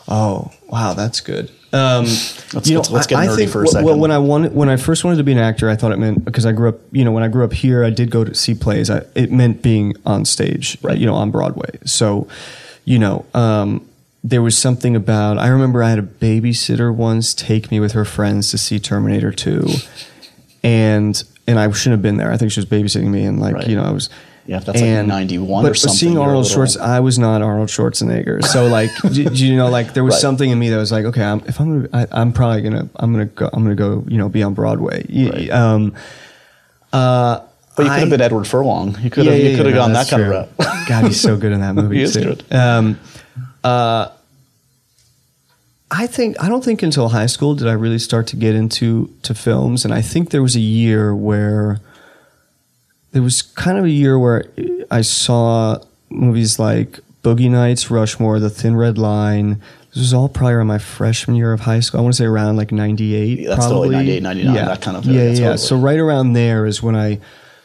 [0.06, 1.50] Oh, wow, that's good.
[1.74, 3.84] Um, Let's- let's- let's get I, I think for a second.
[3.86, 5.98] Well, when I wanted, when I first wanted to be an actor, I thought it
[5.98, 6.78] meant because I grew up.
[6.92, 8.90] You know, when I grew up here, I did go to see plays.
[8.90, 10.96] I, it meant being on stage, Right.
[10.96, 11.70] You know, on Broadway.
[11.84, 12.28] So,
[12.84, 13.84] you know, um,
[14.22, 15.36] there was something about.
[15.38, 19.32] I remember I had a babysitter once take me with her friends to see Terminator
[19.32, 19.66] Two,
[20.62, 22.30] and and I shouldn't have been there.
[22.32, 23.66] I think she was babysitting me, and like Right.
[23.68, 24.08] you know, I was.
[24.46, 27.68] Yeah, if that's like 91 but or something, Seeing Arnold Schwarzenegger, I was not Arnold
[27.68, 28.44] Schwarzenegger.
[28.44, 30.20] So like, do, do you know, like there was Right.
[30.20, 32.88] something in me that was like, okay, I'm, if I'm gonna, I, I'm probably gonna,
[32.96, 35.06] I'm gonna go, I'm gonna go, you know, be on Broadway.
[35.08, 35.50] Right.
[35.50, 35.94] Um,
[36.92, 37.40] uh,
[37.76, 38.96] But you could have been Edward Furlong.
[39.00, 40.36] You could have you could have no, gone that kind true.
[40.36, 40.86] of route.
[40.88, 42.20] God, he's so good in that movie He is too.
[42.22, 42.44] good.
[42.52, 43.00] Um,
[43.64, 44.08] uh,
[45.90, 49.10] I think I don't think until high school did I really start to get into
[49.22, 51.80] to films, and I think there was a year where
[53.14, 54.44] there was kind of a year where
[54.90, 55.78] I saw
[56.10, 59.60] movies like Boogie Nights, Rushmore, The Thin Red Line.
[59.90, 62.00] This was all probably around my freshman year of high school.
[62.00, 63.46] I want to say around like 98.
[63.46, 63.90] That's probably.
[63.90, 64.64] 98, 99, yeah.
[64.66, 65.34] that kind of- Yeah, yeah, yeah.
[65.36, 65.56] totally.
[65.58, 67.20] So right around there is when I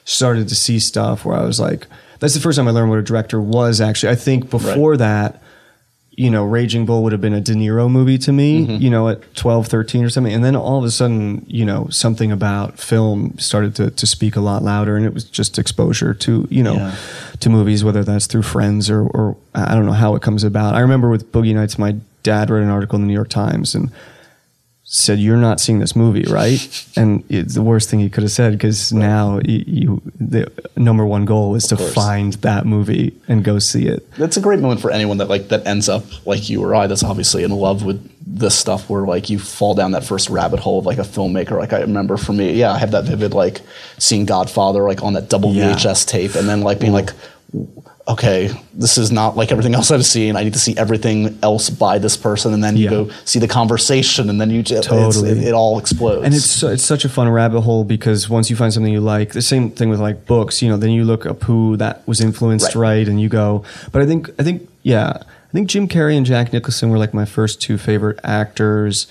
[0.06, 1.88] started to see stuff where I was like,
[2.20, 4.12] that's the first time I learned what a director was actually.
[4.12, 5.42] I think before that,
[6.20, 8.84] you know, Raging Bull would have been a De Niro movie to me, Mm-hmm.
[8.84, 10.34] you know, at 12, 13 or something.
[10.34, 14.36] And then all of a sudden, you know, something about film started to, to speak
[14.36, 14.98] a lot louder.
[14.98, 16.96] And it was just exposure to, you know, Yeah.
[17.40, 20.76] to movies, whether that's through friends or, or I don't know how it comes about.
[20.76, 23.74] I remember with Boogie Nights, my dad read an article in the New York Times
[23.74, 23.90] and
[24.92, 26.60] said, "You're not seeing this movie, right?"
[26.96, 31.06] And it's the worst thing he could have said because now you, you the number
[31.06, 31.94] one goal is to course.
[31.94, 34.10] find that movie and go see it.
[34.14, 36.88] That's a great moment for anyone that like that ends up like you or I.
[36.88, 40.60] That's obviously in love with this stuff where like you fall down that first rabbit
[40.60, 41.58] hole of like a filmmaker.
[41.58, 43.62] Like I remember for me, yeah, I have that vivid like
[44.00, 45.74] seeing Godfather like on that double Yeah.
[45.74, 47.12] VHS tape, and then like being like,
[48.08, 50.36] okay, this is not like everything else I've seen.
[50.36, 52.90] I need to see everything else by this person, and then you Yeah.
[52.90, 55.32] go see the conversation, and then you just Totally.
[55.32, 56.26] it, it all explodes.
[56.26, 59.34] And it's it's such a fun rabbit hole because once you find something you like,
[59.34, 62.22] the same thing with like books, you know, then you look up who that was
[62.22, 62.98] influenced Right.
[62.98, 63.64] right, and you go.
[63.92, 67.14] But I think I think yeah, I think Jim Carrey and Jack Nicholson were like
[67.14, 69.08] my first two favorite actors.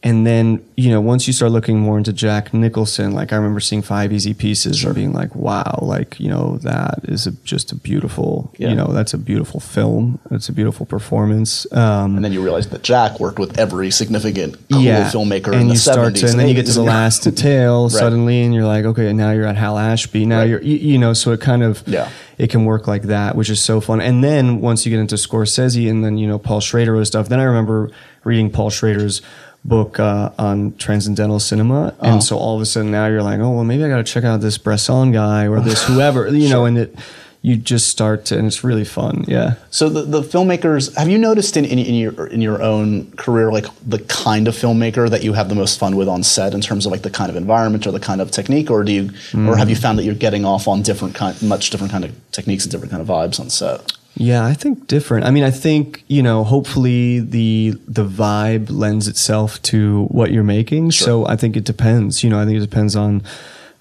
[0.00, 3.58] And then, you know, once you start looking more into Jack Nicholson, like I remember
[3.58, 7.72] seeing Five Easy Pieces and being like, wow, like, you know, that is a, just
[7.72, 8.68] a beautiful, Yeah.
[8.68, 10.20] you know, that's a beautiful film.
[10.30, 11.66] It's a beautiful performance.
[11.72, 15.66] Um, and then you realize that Jack worked with every significant cool filmmaker and in
[15.66, 17.92] the you start 70s to, and then you get to the last detail Right.
[17.92, 20.26] suddenly, and you're like, okay, now you're at Hal Ashby.
[20.26, 20.48] Now Right.
[20.48, 22.08] you're, you, you know, so it kind of, Yeah.
[22.38, 24.00] it can work like that, which is so fun.
[24.00, 27.28] And then once you get into Scorsese, and then you know Paul Schrader and stuff,
[27.28, 27.90] then I remember
[28.22, 29.22] reading Paul Schrader's
[29.64, 32.12] book uh, on transcendental cinema, Oh.
[32.12, 34.04] and so all of a sudden now you're like, oh well, maybe I got to
[34.04, 36.94] check out this Bresson guy or this whoever, you know, and it.
[37.40, 39.24] You just start to, and it's really fun.
[39.28, 39.54] Yeah.
[39.70, 43.52] So the, the filmmakers, have you noticed in, in, in your in your own career,
[43.52, 46.60] like the kind of filmmaker that you have the most fun with on set in
[46.60, 49.10] terms of like the kind of environment or the kind of technique, or do you,
[49.48, 49.80] or have you Mm.
[49.82, 52.90] found that you're getting off on different kind, much different kind of techniques and different
[52.90, 53.92] kind of vibes on set?
[54.20, 55.26] Yeah, I think different.
[55.26, 60.42] I mean, I think you know, hopefully the the vibe lends itself to what you're
[60.42, 60.90] making.
[60.90, 62.24] So I think it depends.
[62.24, 63.22] You know, I think it depends on,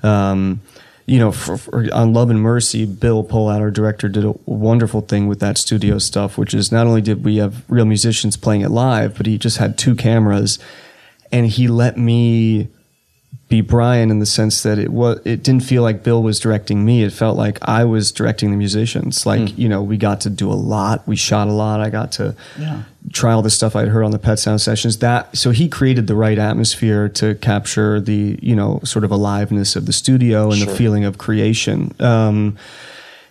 [0.04, 0.62] um,
[1.08, 5.02] you know, for, for, on Love and Mercy, Bill Pohlad, our director, did a wonderful
[5.02, 8.62] thing with that studio stuff, which is not only did we have real musicians playing
[8.62, 10.60] it live, but he just had two cameras,
[11.32, 12.67] and he let me
[13.49, 16.83] be Brian in the sense that it was it didn't feel like Bill was directing
[16.83, 17.03] me.
[17.03, 19.25] It felt like I was directing the musicians.
[19.25, 21.07] Like you know, we got to do a lot.
[21.07, 21.79] We shot a lot.
[21.79, 22.81] I got to Yeah.
[23.13, 24.97] try all the stuff I'd heard on the Pet Sound sessions.
[24.97, 29.77] That so he created the right atmosphere to capture the you know sort of aliveness
[29.77, 30.67] of the studio and Sure.
[30.67, 31.93] the feeling of creation.
[32.01, 32.57] Um,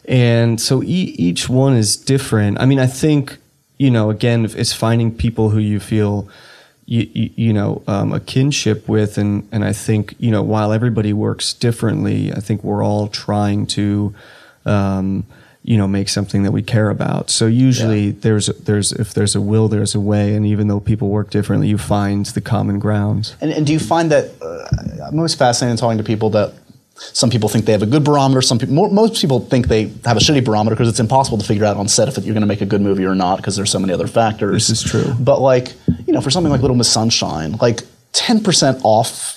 [0.08, 2.58] and so e- each one is different.
[2.60, 3.36] I mean, I think
[3.76, 6.26] you know again, it's finding people who you feel.
[6.88, 10.72] You, you, you know um, a kinship with and and I think you know while
[10.72, 14.14] everybody works differently I think we're all trying to
[14.64, 15.24] um,
[15.64, 18.12] you know make something that we care about so usually Yeah.
[18.20, 21.66] there's there's if there's a will there's a way and even though people work differently
[21.68, 24.68] you find the common ground And, and do you find that uh,
[25.08, 26.52] I'm always fascinated talking to people that
[26.98, 28.40] some people think they have a good barometer.
[28.42, 31.44] Some people, mo- most people think they have a shitty barometer because it's impossible to
[31.44, 33.56] figure out on set if you're going to make a good movie or not because
[33.56, 34.68] there's so many other factors.
[34.68, 35.14] This is true.
[35.20, 35.74] But like,
[36.06, 37.82] you know, for something like Little Miss Sunshine, like
[38.12, 39.34] 10% off,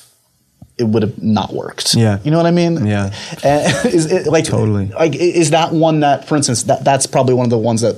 [0.78, 1.94] it would have not worked.
[1.96, 2.20] Yeah.
[2.24, 2.86] You know what I mean?
[2.86, 3.14] Yeah.
[3.44, 4.88] And is it like Totally.
[4.88, 7.98] Like, is that one that, for instance, that that's probably one of the ones that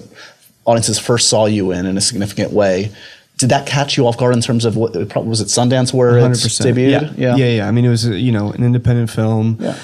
[0.65, 2.91] audiences first saw you in in a significant way.
[3.41, 4.93] Did that catch you off guard in terms of what
[5.25, 7.17] was it Sundance where it 100% debuted?
[7.17, 7.35] yeah.
[7.35, 9.75] yeah yeah I mean it was you know an independent film Yeah.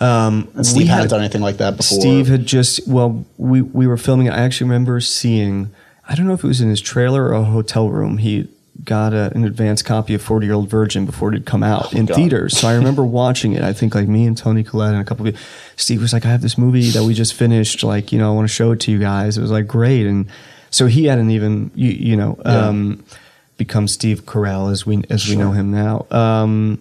[0.00, 2.00] um, And Steve hadn't had- done anything like that before.
[2.00, 4.28] Steve had just well, we we were filming.
[4.28, 5.70] I actually remember seeing.
[6.08, 8.18] I don't know if it was in his trailer or a hotel room.
[8.18, 8.48] He
[8.84, 11.92] got a, an advance copy of Forty Year Old Virgin before it had come out
[11.92, 12.14] in Oh God.
[12.16, 12.58] theaters.
[12.58, 13.62] So I remember watching it.
[13.62, 15.46] I think like me and Toni Collette and a couple of people.
[15.76, 17.82] Steve was like, "I have this movie that we just finished.
[17.82, 20.06] Like, you know, I want to show it to you guys." It was like great,
[20.06, 20.26] and
[20.76, 22.68] so he hadn't even you, you know Yeah.
[22.68, 23.02] um,
[23.56, 26.04] become Steve Carell as we as we know him now.
[26.10, 26.78] Um,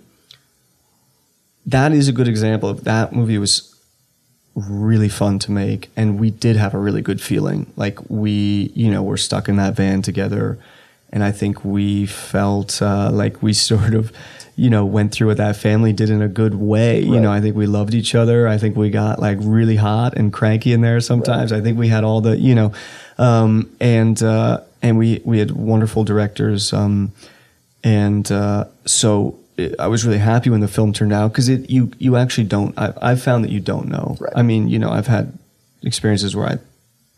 [1.65, 3.71] that is a good example of that movie was
[4.55, 8.89] really fun to make and we did have a really good feeling like we you
[8.89, 10.57] know were stuck in that van together
[11.11, 14.11] and i think we felt uh, like we sort of
[14.55, 17.01] you know went through what that family did in a good way.
[17.01, 18.47] You know i think we loved each other.
[18.47, 21.51] I think we got like really hot and cranky in there sometimes.
[21.51, 22.73] I think we had all the you know
[23.17, 27.11] um, and uh, and we we had wonderful directors um,
[27.83, 31.69] and uh, so it, I was really happy when the film turned out because it
[31.69, 34.17] you you actually don't I, I've found that you don't know.
[34.19, 34.33] Right.
[34.35, 35.37] I mean you know I've had
[35.83, 36.57] experiences where I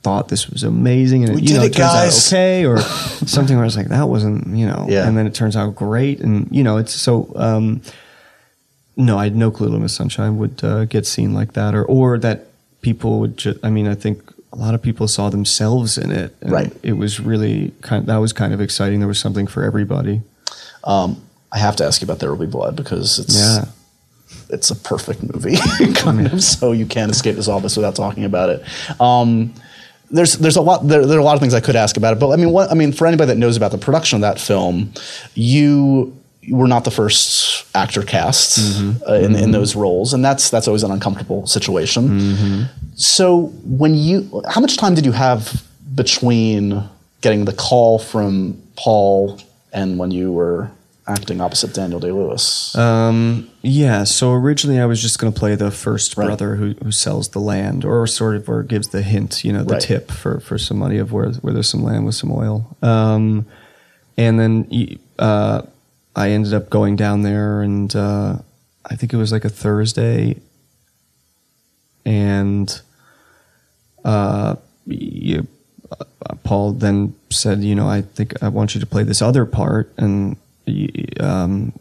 [0.08, 1.94] thought this was amazing and We you did know it, turns
[2.24, 2.78] out okay or
[3.36, 5.06] something where I was like that wasn't you know Yeah.
[5.08, 7.82] and then it turns out great and you know it's so um,
[8.96, 11.84] no I had no clue Little Miss Sunshine would uh, get seen like that or
[11.86, 12.48] or that
[12.82, 14.22] people would just I mean I think
[14.54, 16.74] a lot of people saw themselves in it and Right.
[16.84, 20.22] it was really kind that was kind of exciting there was something for everybody
[20.84, 23.66] Um, I have to ask you about There Will Be Blood because it's yeah
[24.50, 25.58] it's a perfect movie,
[25.96, 26.42] kind of.
[26.44, 28.60] So you can't escape this office without talking about it.
[29.00, 29.54] Um,
[30.10, 32.14] there's there's a lot there, there are a lot of things I could ask about
[32.14, 34.22] it, but I mean, what I mean for anybody that knows about the production of
[34.22, 34.94] that film,
[35.34, 36.16] you
[36.50, 39.14] were not the first actor cast uh, mm-hmm.
[39.14, 39.52] in, in mm-hmm.
[39.52, 42.08] those roles, and that's that's always an uncomfortable situation.
[42.08, 42.64] Mm-hmm.
[42.96, 46.84] So when you, how much time did you have between
[47.22, 49.40] getting the call from Paul
[49.72, 50.72] and when you were
[51.08, 52.76] acting opposite Daniel Day Lewis?
[52.76, 54.04] Um, yeah.
[54.04, 56.26] So originally, I was just going to play the first Right.
[56.26, 59.64] brother who, who sells the land, or sort of, or gives the hint, you know,
[59.64, 59.82] the Right.
[59.82, 62.76] tip for for some money of where where there's some land with some oil.
[62.82, 63.46] Um,
[64.18, 65.62] and then uh,
[66.16, 68.38] I ended up going down there, and uh,
[68.86, 70.38] I think it was like a Thursday,
[72.06, 72.82] and
[74.04, 75.48] uh, you,
[75.92, 79.46] uh, Paul then said, you know, I think I want you to play this other
[79.46, 80.38] part, and
[81.20, 81.74] um,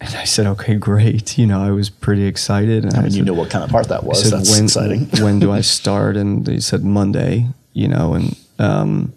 [0.00, 1.36] and I said, okay, great.
[1.38, 2.84] You know, I was pretty excited.
[2.84, 4.22] And I mean, said, you know what kind of part that was.
[4.22, 5.06] said, That's when, exciting.
[5.24, 6.16] when do I start?
[6.16, 7.48] And they said Monday.
[7.72, 9.12] You know, and um,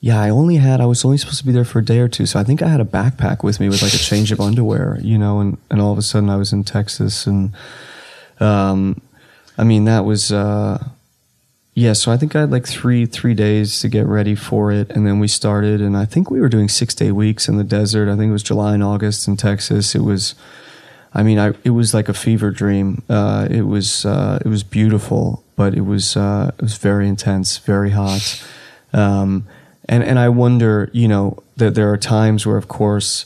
[0.00, 2.08] yeah, I only had I was only supposed to be there for a day or
[2.08, 4.40] two, so I think I had a backpack with me with like a change of
[4.40, 4.98] underwear.
[5.00, 7.54] You know, and and all of a sudden I was in Texas, and
[8.40, 9.00] um,
[9.56, 10.32] I mean that was.
[10.32, 10.88] Uh,
[11.78, 14.90] yeah, so I think I had like three three days to get ready for it,
[14.90, 17.62] and then we started, and I think we were doing six day weeks in the
[17.62, 18.08] desert.
[18.08, 19.94] I think it was July and August in Texas.
[19.94, 20.34] It was,
[21.14, 23.04] I mean, I it was like a fever dream.
[23.08, 27.58] Uh, it was uh, it was beautiful, but it was uh, it was very intense,
[27.58, 28.44] very hot,
[28.92, 29.46] um,
[29.88, 33.24] and and I wonder, you know, that there are times where, of course,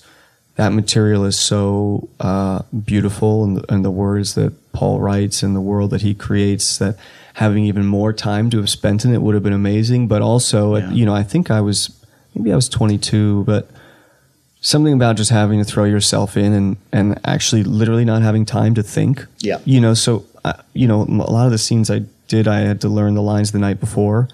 [0.57, 5.63] that material is so uh, beautiful, and and the words that Paul writes and the
[5.63, 6.99] world that he creates that
[7.35, 10.09] having even more time to have spent in it would have been amazing.
[10.09, 10.91] But also, Yeah.
[10.91, 11.91] you know, I think I was
[12.35, 13.69] maybe I was 22, but
[14.61, 18.75] something about just having to throw yourself in and and actually literally not having time
[18.75, 19.27] to think.
[19.41, 19.59] Yeah.
[19.65, 22.81] you know, so uh, you know, a lot of the scenes I did, I had
[22.81, 24.29] to learn the lines the night before.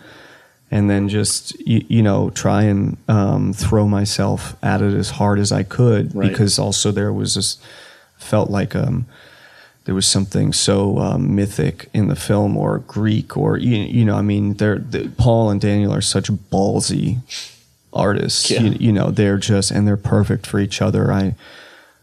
[0.70, 5.38] and then just you, you know try and um, throw myself at it as hard
[5.38, 6.28] as I could Right.
[6.30, 7.56] because also there was this
[8.18, 9.06] felt like um,
[9.88, 14.16] there was something so um, mythic in the film or Greek or you, you know
[14.16, 17.20] I mean they're the, Paul and Daniel are such ballsy
[17.90, 18.60] artists Yeah.
[18.60, 21.34] you, you know they're just and they're perfect for each other I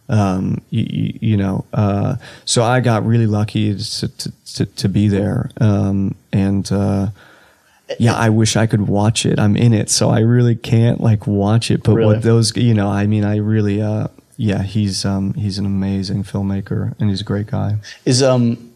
[0.09, 2.15] um, you, you, you know, uh,
[2.45, 5.49] so I got really lucky to, to, to, to be there.
[5.59, 7.07] Um, and, uh,
[7.97, 9.39] yeah, I wish I could watch it.
[9.39, 11.81] I'm in it, so I really can't like watch it.
[11.81, 12.13] But Really?
[12.15, 16.23] what those, you know, I mean, I really, uh, yeah, he's, um, he's an amazing
[16.23, 17.77] filmmaker and he's a great guy.
[18.05, 18.73] Is um,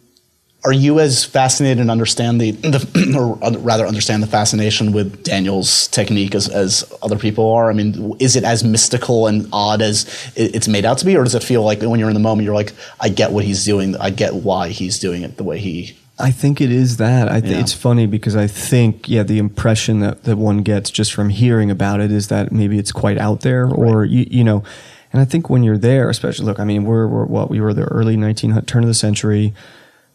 [0.66, 5.88] are you as fascinated and understand the, the or rather understand the fascination with Daniel's
[5.88, 7.70] technique as, as other people are?
[7.70, 11.24] I mean, is it as mystical and odd as it's made out to be, or
[11.24, 13.64] does it feel like when you're in the moment, you're like, I get what he's
[13.64, 15.97] doing, I get why he's doing it the way he.
[16.22, 17.30] I think it is that.
[17.30, 17.62] I th- Yeah.
[17.62, 21.72] It's funny because I think, yeah, the impression that, that one gets just from hearing
[21.72, 24.64] about it is that maybe it's quite out there, or you, you know.
[25.12, 27.74] And I think when you're there, especially, look, I mean, we're, we're what we were
[27.74, 29.53] the early 1900 turn of the century.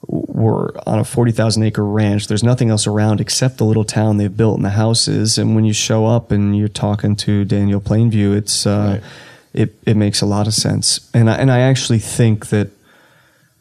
[0.06, 2.28] We're on a 40,000 acre ranch.
[2.28, 5.38] There's nothing else around except the little town they've built and the houses.
[5.38, 9.10] And when you show up and you're talking to Daniel Plainview, it's uh, Right.
[9.52, 11.10] it it makes a lot of sense.
[11.14, 12.68] And I, and I actually think that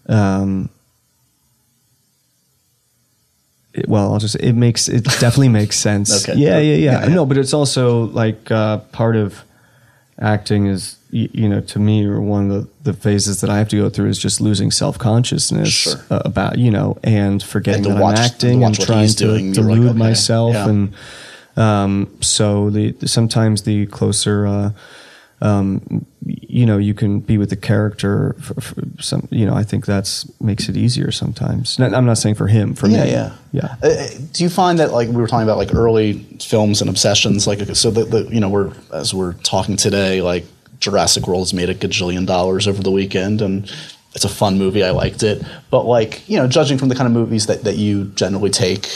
[0.09, 0.69] um,
[3.73, 6.27] it, well, I'll just it makes it definitely makes sense.
[6.29, 6.39] Okay.
[6.39, 7.15] Yeah, yeah, yeah, Yeah, yeah.
[7.15, 9.43] No, but it's also like uh, part of
[10.19, 13.69] acting is you know to me or one of the, the phases that I have
[13.69, 15.93] to go through is just losing self consciousness Sure.
[16.09, 19.53] uh, about you know and forgetting And that watch- I'm acting and trying to doing,
[19.53, 20.69] you're like, delude okay, myself yeah.
[20.69, 20.93] and
[21.55, 24.47] um, so the sometimes the closer.
[24.47, 24.71] Uh,
[25.41, 29.27] um, you know, you can be with the character for, for some.
[29.29, 31.77] You know, I think that's makes it easier sometimes.
[31.81, 33.11] I'm not saying for him, for Yeah, me.
[33.11, 33.75] yeah, yeah.
[33.83, 37.45] Uh, do you find that like we were talking about like early films and obsessions,
[37.45, 40.45] like so that the, you know we're as we're talking today, like
[40.83, 43.71] Jurassic World has made a gajillion dollars over the weekend, and
[44.13, 44.83] it's a fun movie.
[44.83, 47.77] I liked it, but like you know, judging from the kind of movies that that
[47.77, 48.87] you generally take.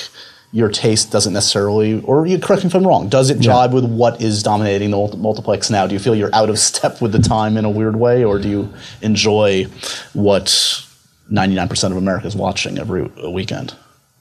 [0.54, 3.10] Your taste doesn't necessarily, or you correct me if I'm wrong.
[3.10, 5.86] Does it jibe with what is dominating the multi- multiplex now?
[5.86, 8.40] Do you feel you're out of step with the time in a weird way, or
[8.40, 9.66] do you enjoy
[10.14, 10.46] what
[11.30, 13.76] 99% of America is watching every weekend?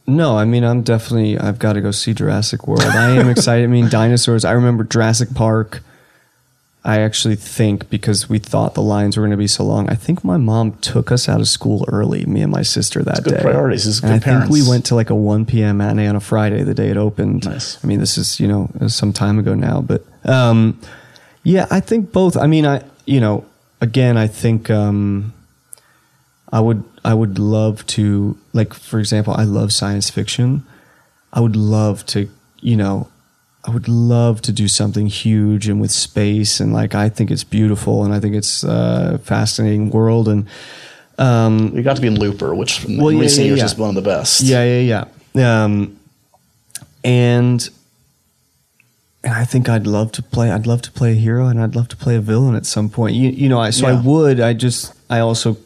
[0.08, 2.82] No, I mean I'm definitely I've got to go see Jurassic World.
[2.82, 3.62] I am excited.
[3.62, 4.44] I mean dinosaurs.
[4.44, 5.80] I remember Jurassic Park.
[6.86, 9.96] I actually think because we thought the lines were going to be so long, I
[9.96, 13.34] think my mom took us out of school early, me and my sister that good
[13.34, 13.42] day.
[13.42, 13.86] priorities.
[13.86, 15.78] This is and good I think we went to like a 1 p.m.
[15.78, 17.44] matinee on a Friday the day it opened.
[17.44, 17.82] Nice.
[17.82, 20.80] I mean, this is you know some time ago now, but um,
[21.42, 22.36] yeah, I think both.
[22.36, 23.44] I mean, I you know
[23.80, 25.34] again, I think um,
[26.52, 30.64] I would I would love to like for example, I love science fiction.
[31.32, 32.30] I would love to,
[32.60, 33.08] you know,
[33.66, 37.42] I would love to do something huge and with space and like I think it's
[37.44, 40.46] beautiful and I think it's a fascinating world and
[41.18, 43.64] um You got to be in Looper, which in Well, yeah, recent yeah, years yeah.
[43.64, 44.42] is one of the best.
[44.42, 45.04] yeah, yeah,
[45.34, 45.64] yeah.
[45.64, 45.98] Um,
[47.04, 47.68] and
[49.24, 50.52] and I think I'd love to play.
[50.52, 52.88] I'd love to play a hero, and I'd love to play a villain at some
[52.88, 53.16] point.
[53.16, 54.38] You, you know, I so I would.
[54.38, 55.56] I just, I also,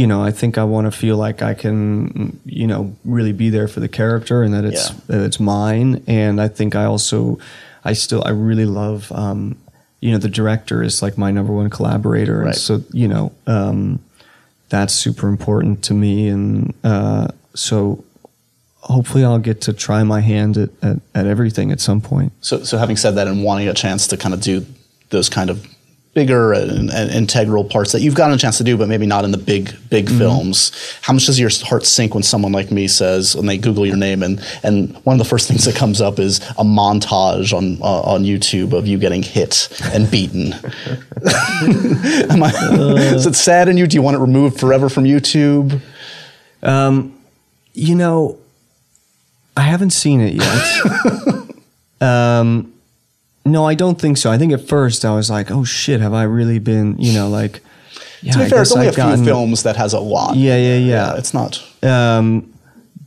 [0.00, 3.48] you know, I think I want to feel like I can, you know, really be
[3.56, 4.96] there for the character, and that it's Yeah.
[5.10, 6.02] that it's mine.
[6.06, 7.38] And I think I also,
[7.90, 9.10] I still, I really love.
[9.12, 9.56] Um,
[10.00, 12.46] you know, the director is like my number one collaborator, Right.
[12.48, 14.00] and so you know, um,
[14.68, 18.04] that's super important to me and uh, so
[18.80, 22.62] hopefully i'll get to try my hand at, at, at everything at some point So,
[22.64, 24.66] so having said that, and wanting a chance to kind of do
[25.10, 25.56] those kind of
[26.16, 29.22] bigger and, and integral parts that you've gotten a chance to do, but maybe not
[29.24, 30.18] in the big, big Mm-hmm.
[30.18, 30.72] films.
[31.02, 33.96] How much does your heart sink when someone like me says, when they Google your
[33.96, 37.78] name, and and one of the first things that comes up is a montage on
[37.82, 40.52] uh, on YouTube of you getting hit and beaten.
[42.30, 42.52] Am I,
[43.14, 43.86] is it sad in you?
[43.86, 45.80] Do you want it removed forever from YouTube?
[46.62, 47.12] Um,
[47.74, 48.38] you know
[49.54, 52.72] i haven't seen it yet um,
[53.46, 56.12] no i don't think so i think at first i was like oh shit have
[56.12, 57.60] i really been you know like
[58.22, 60.00] yeah, To be I fair, it's only I've a few gotten- films that has a
[60.00, 60.36] lot.
[60.36, 61.62] yeah yeah yeah, it's not.
[61.82, 62.52] Um,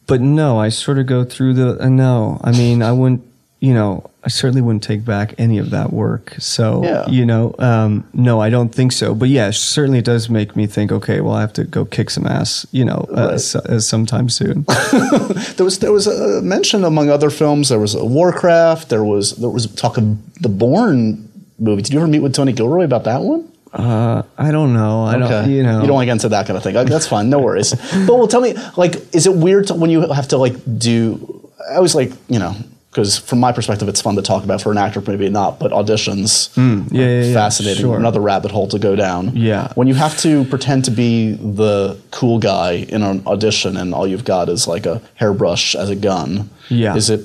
[0.08, 1.84] but no, I sort of go through the.
[1.84, 3.24] Uh, no, I mean, I wouldn't.
[3.62, 6.34] You know, I certainly wouldn't take back any of that work.
[6.40, 7.06] So, Yeah.
[7.10, 9.14] you know, um, no, I don't think so.
[9.14, 10.92] But yeah, certainly it does make me think.
[10.94, 12.66] Okay, well, I have to go kick some ass.
[12.72, 13.40] You know, uh, Right.
[13.42, 14.66] so, uh, sometime soon.
[15.58, 17.68] There was there was a mention among other films.
[17.70, 18.88] There was a Warcraft.
[18.90, 20.06] There was there was talk of
[20.42, 21.28] the Bourne
[21.60, 21.82] movie.
[21.82, 23.44] Did you ever meet with Tony Gilroy about that one?
[23.74, 25.04] uh, I don't know.
[25.04, 25.50] I don't.
[25.52, 26.78] You know, you don't want to get into that kind of thing.
[26.78, 27.30] Okay, That's fine.
[27.30, 27.72] No worries.
[28.08, 31.50] but well, tell me, like, is it weird to, when you have to like do?
[31.76, 32.56] I was like, you know,
[32.92, 35.72] because from my perspective, it's fun to talk about for an actor, maybe not, but
[35.72, 37.82] auditions, Mm, yeah, yeah, yeah, fascinating.
[37.84, 37.96] sure.
[37.98, 39.36] Another rabbit hole to go down.
[39.36, 39.72] Yeah.
[39.76, 44.08] When you have to pretend to be the cool guy in an audition, and all
[44.08, 46.50] you've got is like a hairbrush as a gun.
[46.70, 46.96] Yeah.
[46.96, 47.22] Is it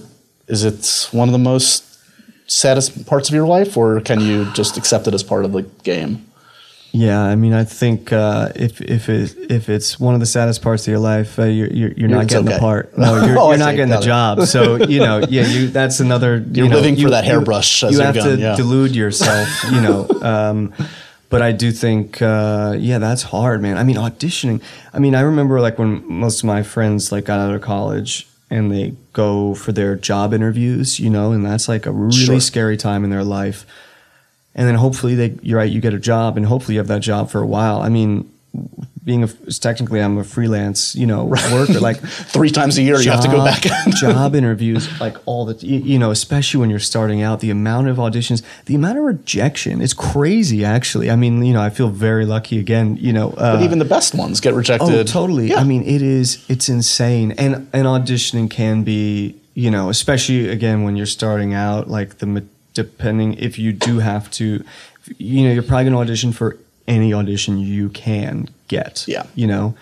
[0.48, 1.82] is it one of the most
[2.46, 5.62] saddest parts of your life, or can you just accept it as part of the
[5.82, 6.26] game?
[6.96, 10.62] Yeah, I mean, I think uh, if if it, if it's one of the saddest
[10.62, 12.54] parts of your life, uh, you're you're, you're not It's getting okay.
[12.54, 12.96] the part.
[12.96, 14.02] No, you're, Oh, you're not getting the it.
[14.02, 14.42] job.
[14.42, 16.36] So you know, yeah, you that's another.
[16.54, 18.54] You You're know, living for you- that you- hairbrush as You have gun, to yeah.
[18.54, 20.06] delude yourself, you know.
[20.22, 20.72] Um,
[21.30, 23.76] but I do think, uh, yeah, that's hard, man.
[23.76, 24.62] I mean, auditioning.
[24.92, 28.28] I mean, I remember like when most of my friends like got out of college
[28.50, 32.40] and they go for their job interviews, you know, and that's like a really Sure.
[32.40, 33.66] scary time in their life
[34.54, 37.00] and then hopefully they you're right you get a job and hopefully you have that
[37.02, 38.30] job for a while i mean
[39.04, 39.28] being a
[39.60, 41.98] technically i'm a freelance you know worker like
[42.34, 43.94] Three times a year, you have to go job- back.
[43.96, 47.88] job interviews like all the you, you know especially when you're starting out the amount
[47.88, 51.88] of auditions the amount of rejection is crazy actually i mean you know i feel
[51.88, 54.88] very lucky again you know uh, but even the best ones get rejected.
[54.88, 55.48] Oh, totally.
[55.48, 55.60] Yeah.
[55.60, 56.44] I mean, it is.
[56.48, 61.88] It's insane, and and auditioning can be, you know, especially again when you're starting out.
[61.88, 62.44] Like the
[62.74, 64.64] depending if you do have to,
[65.16, 69.04] you know, you're probably going to audition for any audition you can get.
[69.08, 69.24] Yeah.
[69.34, 69.74] You know,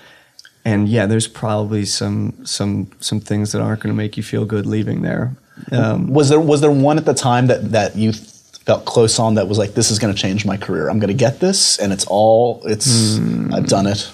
[0.64, 4.44] and yeah, there's probably some some some things that aren't going to make you feel
[4.44, 5.34] good leaving there.
[5.72, 9.34] Um, was there was there one at the time that that you felt close on
[9.34, 11.78] that was like this is going to change my career i'm going to get this
[11.80, 13.52] and it's all it's Hmm.
[13.52, 14.08] i've done it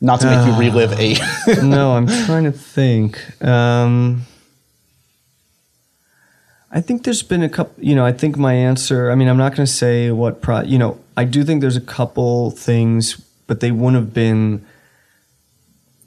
[0.00, 1.14] not to make you relive a
[1.62, 3.18] no, I'm trying to think.
[3.44, 4.22] Um,
[6.70, 7.82] I think there's been a couple.
[7.82, 9.10] You know, I think my answer.
[9.10, 10.42] I mean, I'm not going to say what.
[10.42, 13.14] Pro, you know, I do think there's a couple things,
[13.46, 14.64] but they wouldn't have been.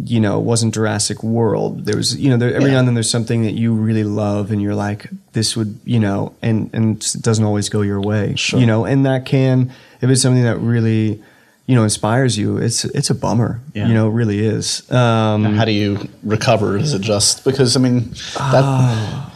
[0.03, 1.85] You know, it wasn't Jurassic World.
[1.85, 2.73] There was, you know, there, every Yeah.
[2.73, 5.99] now and then there's something that you really love, and you're like, this would, you
[5.99, 8.33] know, and and it doesn't always go your way.
[8.35, 8.59] Sure.
[8.59, 11.21] You know, and that can, if it's something that really,
[11.67, 13.59] you know, inspires you, it's it's a bummer.
[13.75, 13.87] Yeah.
[13.89, 14.89] You know, it really is.
[14.91, 18.09] Um, how do you recover is it just because i mean
[18.51, 19.30] that Ah.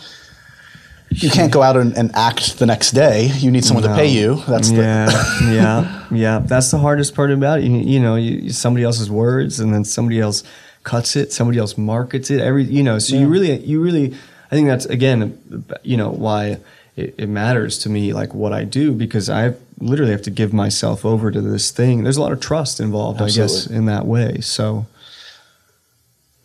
[1.24, 4.07] You can't go out and, and act the next day you need someone to pay
[4.07, 6.39] you that's the yeah, yeah, yeah.
[6.39, 7.66] That's the hardest part about it.
[7.66, 10.43] You, you know, you, somebody else's words, and then somebody else
[10.84, 11.32] cuts it.
[11.32, 12.41] Somebody else markets it.
[12.41, 12.99] Every you know.
[12.99, 14.16] So you really, you really.
[14.51, 16.59] I think that's again, you know, why
[16.95, 20.53] it, it matters to me, like what I do, because I literally have to give
[20.53, 22.03] myself over to this thing.
[22.03, 24.41] There's a lot of trust involved, I guess, in that way.
[24.41, 24.86] So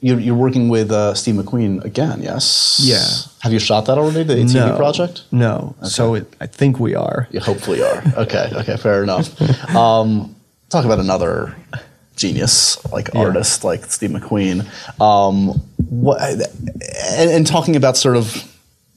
[0.03, 3.05] you're, you're working with uh, steve mcqueen again yes Yeah.
[3.41, 5.75] have you shot that already the tv no, project No.
[5.83, 7.29] So it, I think we are.
[7.31, 8.03] You hopefully are.
[8.17, 9.27] Okay, okay, fair enough.
[9.75, 10.35] Um,
[10.69, 11.55] talk about another
[12.17, 13.21] genius, like Yeah.
[13.25, 14.65] artist, like Steve McQueen.
[15.01, 15.49] Um,
[15.89, 18.45] what, and, and talking about sort of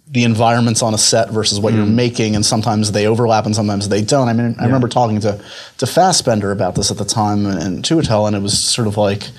[0.07, 1.77] the environments on a set versus what Mm.
[1.77, 4.27] you're making, and sometimes they overlap and sometimes they don't.
[4.27, 5.39] I mean, I remember talking to
[5.79, 8.95] to Fassbender about this at the time and, and Chiwetel, and it was sort of
[8.97, 9.29] like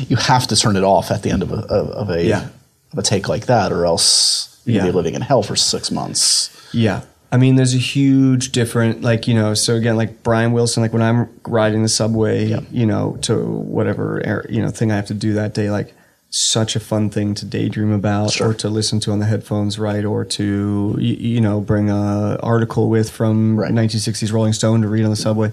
[0.08, 2.48] you, have to turn it off at the end of a of, a Yeah.
[2.92, 4.86] of a take like that, or else you'll Yeah.
[4.86, 6.50] be living in hell for six months.
[6.72, 7.02] Yeah.
[7.30, 10.92] I mean, there's a huge different, like, you know, so again, like Brian Wilson, like
[10.92, 12.60] when I'm riding the subway, Yeah.
[12.70, 15.94] you know, to whatever, you know, thing I have to do that day, like,
[16.34, 18.48] such a fun thing to daydream about Sure.
[18.48, 20.04] or to listen to on the headphones, right?
[20.04, 23.70] Or to, you, you know, bring a article with from Right.
[23.72, 25.52] 1960s Rolling Stone to read on the subway.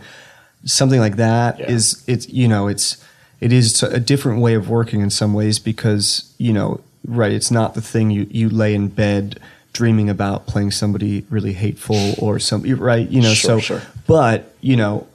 [0.65, 1.71] Something like that Yeah.
[1.71, 2.97] is it's, you know, it's,
[3.39, 7.51] it is a different way of working in some ways because, you know, right, it's
[7.51, 9.39] not the thing you, you lay in bed
[9.71, 13.81] dreaming about playing somebody really hateful or some right you know Sure, so sure.
[14.07, 15.07] but you know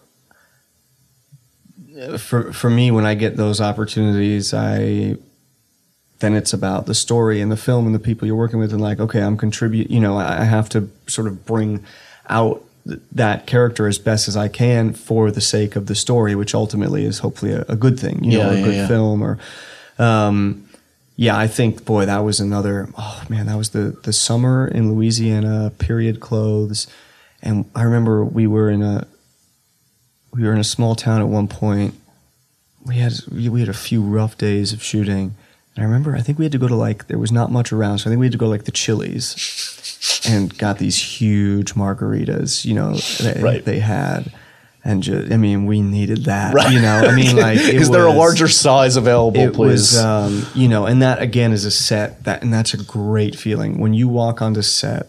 [2.18, 5.16] for for me when i get those opportunities i
[6.20, 8.80] then it's about the story and the film and the people you're working with and
[8.80, 11.84] like okay i'm contribute you know I have to sort of bring
[12.28, 16.34] out th- that character as best as i can for the sake of the story
[16.34, 18.88] which ultimately is hopefully a, a good thing you Yeah, know a yeah, good yeah.
[18.88, 19.38] film or
[19.98, 20.68] um
[21.16, 24.92] yeah i think boy that was another oh man that was the the summer in
[24.92, 26.86] louisiana period clothes.
[27.42, 29.06] And i remember we were in a
[30.32, 31.94] we were in a small town at one point.
[32.84, 35.34] We had we had a few rough days of shooting.
[35.76, 37.72] And i remember i think we had to go to like there was not much
[37.72, 39.34] around so i think we had to go to like the chili's
[40.28, 43.64] and got these huge margaritas you know they, Right.
[43.64, 44.32] they had
[44.84, 46.72] and just i mean we needed that Right.
[46.72, 49.92] you know i mean like is there a larger size available, it please?
[49.94, 53.34] was um, you know and that again is a set that and that's a great
[53.36, 55.08] feeling when you walk onto set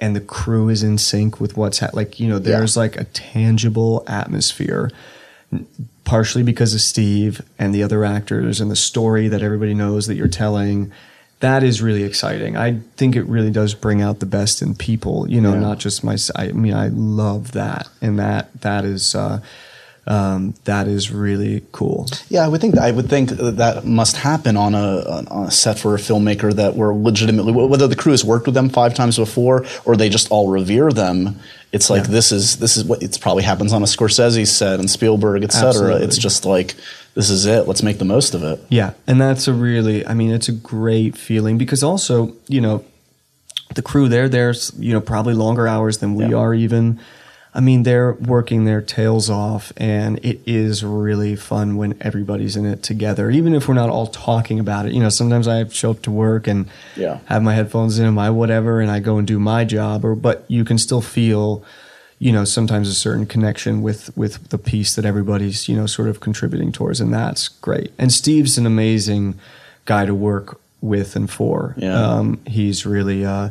[0.00, 3.04] and the crew is in sync with what's ha- like you know there's like a
[3.04, 4.90] tangible atmosphere
[6.04, 10.14] partially because of Steve and the other actors and the story that everybody knows that
[10.14, 10.92] you're telling.
[11.40, 12.56] That is really exciting.
[12.56, 15.28] I think it really does bring out the best in people.
[15.28, 15.60] You know, Yeah.
[15.60, 16.16] not just my.
[16.34, 19.14] I mean, I love that, and that that is.
[19.14, 19.40] Uh,
[20.08, 22.06] um, that is really cool.
[22.28, 25.78] Yeah, I would think I would think that must happen on a on a set
[25.78, 29.16] for a filmmaker that were legitimately whether the crew has worked with them five times
[29.16, 31.40] before or they just all revere them.
[31.72, 32.10] It's like Yeah.
[32.10, 35.96] this is this is what it probably happens on a Scorsese set and Spielberg, etc.
[35.96, 36.74] It's just like
[37.14, 37.66] this is it.
[37.66, 38.60] Let's make the most of it.
[38.68, 42.84] Yeah, and that's a really, I mean, it's a great feeling because also, you know,
[43.74, 46.36] the crew there, there's you know probably longer hours than we Yeah.
[46.36, 47.00] are even.
[47.56, 52.66] I mean, they're working their tails off, and it is really fun when everybody's in
[52.66, 53.30] it together.
[53.30, 56.10] Even if we're not all talking about it, you know, sometimes I show up to
[56.10, 57.18] work and Yeah.
[57.24, 60.04] have my headphones in and my whatever, and I go and do my job.
[60.04, 61.64] Or, but you can still feel,
[62.18, 66.08] you know, sometimes a certain connection with with the piece that everybody's you know sort
[66.08, 67.90] of contributing towards, and that's great.
[67.98, 69.34] And Steve's an amazing
[69.86, 71.74] guy to work with and for.
[71.78, 71.94] Yeah.
[71.98, 73.48] Um, he's really, uh,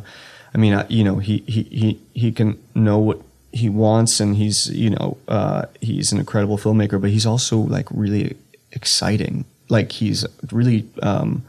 [0.54, 3.18] I mean, I, you know, he he he he can know what
[3.56, 7.86] he wants, and he's you know uh, he's an incredible filmmaker, but he's also like
[7.90, 8.36] really
[8.72, 9.44] exciting.
[9.68, 10.84] Like he's really.
[11.02, 11.42] Um,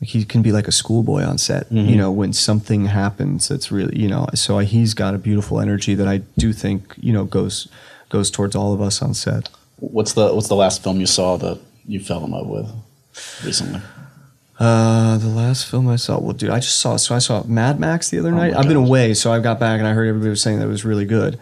[0.00, 1.88] like he can be like a schoolboy on set, Mm-hmm.
[1.90, 5.94] you know, when something happens that's really, you know, so he's got a beautiful energy
[5.94, 7.68] that I do think, you know, goes
[8.08, 9.48] goes towards all of us on set.
[9.78, 12.68] What's the what's the last film you saw that you fell in love with
[13.44, 13.80] recently?
[14.62, 17.80] Uh, the last film I saw, well, dude, I just saw, so I saw Mad
[17.80, 18.50] Max the other night.
[18.50, 20.60] Oh my I've been away, so I got back and I heard everybody was saying
[20.60, 21.38] that it was really good.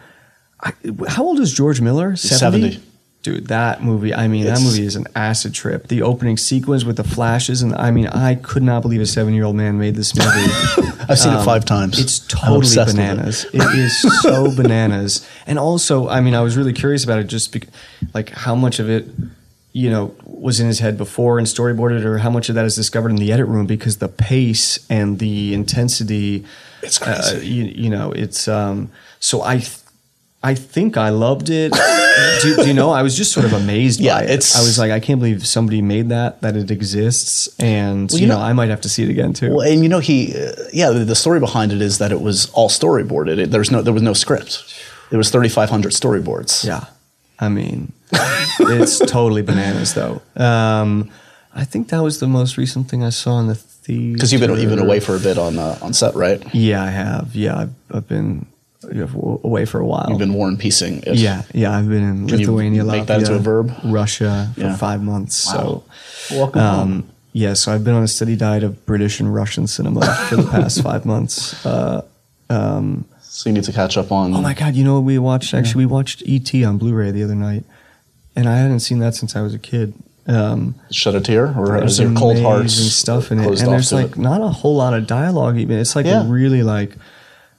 [0.63, 0.73] I,
[1.09, 2.17] how old is George Miller?
[2.17, 2.71] 70?
[2.73, 2.87] 70.
[3.23, 5.89] Dude, that movie, I mean, It's- that movie is an acid trip.
[5.89, 9.35] The opening sequence with the flashes, and I mean, I could not believe a seven
[9.35, 10.31] year old man made this movie.
[11.07, 11.99] I've seen it Um, five times.
[11.99, 12.87] It's totally with it.
[12.97, 13.45] bananas.
[13.53, 15.29] it is so bananas.
[15.47, 17.69] And also, I mean, I was really curious about it just because,
[18.15, 19.07] like, how much of it,
[19.73, 22.75] you know, was in his head before and storyboarded, or how much of that is
[22.75, 26.45] discovered in the edit room because the pace and the intensity.
[26.83, 27.47] It's Uh, crazy.
[27.47, 28.91] you, you know, it's um.
[29.21, 29.77] So I, th-
[30.43, 31.73] I think I loved it.
[32.43, 32.91] do, do you know?
[32.91, 34.31] I was just sort of amazed Yeah, by it.
[34.31, 36.41] it's- I was like, I can't believe somebody made that.
[36.41, 39.11] That it exists, and Well, you, you know, know- I might have to see it
[39.11, 39.55] again too.
[39.55, 42.21] Well, and you know he, uh, yeah, the, the story behind it is that it
[42.23, 43.39] was all storyboarded.
[43.39, 44.65] It, there's no, there was no script.
[45.11, 46.65] There was 3,500 storyboards.
[46.65, 46.85] Yeah.
[47.41, 47.93] I mean,
[48.61, 50.21] it's totally bananas, though.
[50.37, 51.11] Um,
[51.55, 54.13] I think that was the most recent thing I saw in the theater.
[54.15, 56.43] Because you've been you've been away for a bit on uh, on set, right?
[56.55, 57.35] Yeah, I have.
[57.35, 58.47] Yeah, I've, I've been
[58.85, 60.07] you know, away for a while.
[60.11, 61.03] You've been war and piecing.
[61.07, 61.17] it.
[61.17, 61.77] yeah, yeah.
[61.77, 63.73] I've been in Can you Lithuania, make that into Latvia, a verb?
[63.85, 64.77] Russia for Yeah.
[64.77, 65.47] five months.
[65.47, 65.83] Wow.
[66.29, 66.81] So, Welcome home.
[66.81, 67.55] um, yeah.
[67.55, 70.83] So I've been on a steady diet of British and Russian cinema for the past
[70.83, 71.65] five months.
[71.67, 72.03] Uh,
[73.33, 74.35] So you need to catch up on.
[74.35, 74.75] Oh my god!
[74.75, 75.55] You know what we watched?
[75.55, 76.65] Actually, we watched E.T.
[76.65, 77.63] on Blu-ray the other night,
[78.35, 79.95] and I hadn't seen that since I was a kid.
[80.27, 83.93] Um, Shed a tear, or is your cold amazing heart stuff in it, and there's
[83.93, 84.19] like it?
[84.19, 85.57] not a whole lot of dialogue.
[85.59, 86.25] Even it's like Yeah.
[86.29, 86.95] really like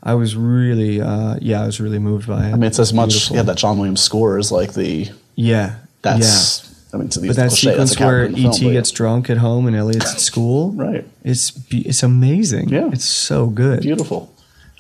[0.04, 2.52] I was really uh, yeah I was really moved by it.
[2.52, 3.36] I mean, it's as much Beautiful.
[3.38, 6.70] yeah that John Williams score is like the yeah that's.
[6.94, 7.28] I mean, yeah.
[7.28, 8.60] But that cliche, sequence where E.T.
[8.60, 12.68] film, gets drunk at home and Elliot's at school, right, It's it's amazing.
[12.68, 12.90] Yeah.
[12.92, 13.82] it's so good.
[13.82, 14.30] beautiful.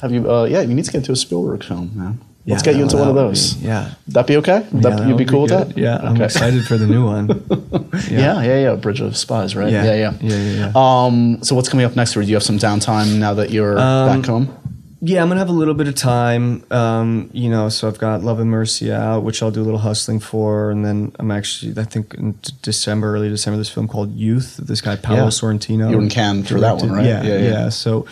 [0.01, 0.29] Have you?
[0.31, 2.19] Uh, yeah, you need to get into a Spielberg film, man.
[2.43, 3.53] Yeah, Let's get you into one of those.
[3.53, 3.93] be- yeah.
[4.07, 4.65] Would that be okay?
[4.71, 5.77] Would Yeah, that, that you'd be cool with that?
[5.77, 7.27] Yeah, I'm excited for the new one.
[8.09, 8.75] Yeah, yeah, yeah.
[8.75, 9.71] Bridge of Spies, right?
[9.71, 9.83] Yeah.
[9.85, 10.71] Yeah, yeah, Yeah, yeah, yeah.
[10.75, 12.25] Um, so what's coming up next for you?
[12.25, 14.57] Do you have some downtime now that you're Um, back home?
[15.03, 16.63] Yeah, I'm gonna have a little bit of time.
[16.71, 19.79] Um, you know, so I've got Love and Mercy out, which I'll do a little
[19.79, 24.13] hustling for, and then I'm actually, I think in December, early December, this film called
[24.15, 24.57] Youth.
[24.57, 25.27] This guy Paolo Yeah.
[25.29, 25.89] Sorrentino.
[25.91, 27.05] You were in Cannes for that one, right?
[27.05, 27.49] Yeah, Yeah, yeah.
[27.49, 27.69] yeah.
[27.69, 28.05] So,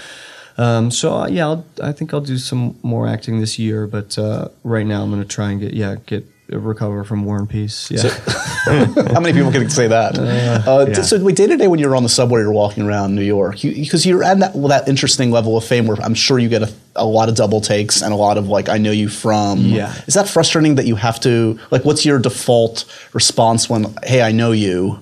[0.60, 4.18] um, so uh, yeah, I'll, I think I'll do some more acting this year, but
[4.20, 7.92] uh, right now I'm gonna try and get yeah get recover from War and Peace.
[7.92, 8.10] Yeah.
[9.14, 10.18] How many people can say that?
[10.18, 11.02] Uh, yeah.
[11.02, 14.06] So, day to day when you're on the subway or walking around New York, because
[14.06, 16.64] you, are at that, well, that interesting level of fame where I'm sure you get
[16.64, 19.60] a, a lot of double takes and a lot of like, I know you from.
[19.60, 19.94] Yeah.
[20.08, 24.32] Is that frustrating that you have to, like, what's your default response when, hey, I
[24.32, 25.00] know you?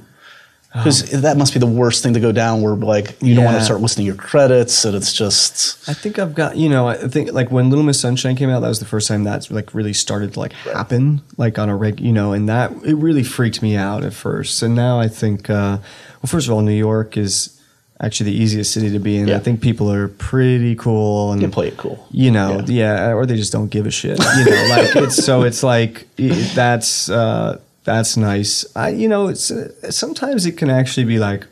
[0.78, 3.56] Because that must be the worst thing to go down where, like, you don't want
[3.56, 3.66] to Yeah.
[3.66, 5.90] start listing your credits and it's just.
[5.90, 8.62] I think I've got you know I think like when Little Miss Sunshine came out
[8.62, 11.76] that was the first time that's like really started to like happen like on a
[11.76, 15.08] reg you know and that it really freaked me out at first and now I
[15.08, 15.78] think uh,
[16.22, 17.54] well first of all New York is
[18.00, 19.38] actually the easiest city to be in Yeah.
[19.38, 22.06] I think people are pretty cool and You play it cool.
[22.12, 23.08] you know Yeah.
[23.08, 23.14] yeah.
[23.14, 26.54] or they just don't give a shit you know like it's so it's like it,
[26.56, 31.48] that's uh, that's nice I you know it's uh, sometimes it can actually be like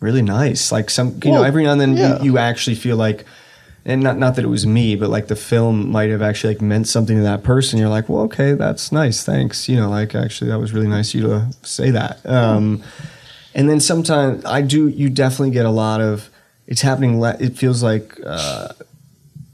[0.00, 2.18] really nice like some you know every now and then yeah.
[2.18, 3.24] you, you actually feel like
[3.86, 6.60] and not not that it was me, but like the film might have actually like
[6.60, 7.78] meant something to that person.
[7.78, 9.68] You're like, well, okay, that's nice, thanks.
[9.68, 12.26] You know, like actually that was really nice of you to say that.
[12.26, 12.82] Um,
[13.54, 14.88] and then sometimes I do.
[14.88, 16.28] You definitely get a lot of.
[16.66, 17.20] It's happening.
[17.20, 18.18] Le- it feels like.
[18.26, 18.70] Uh,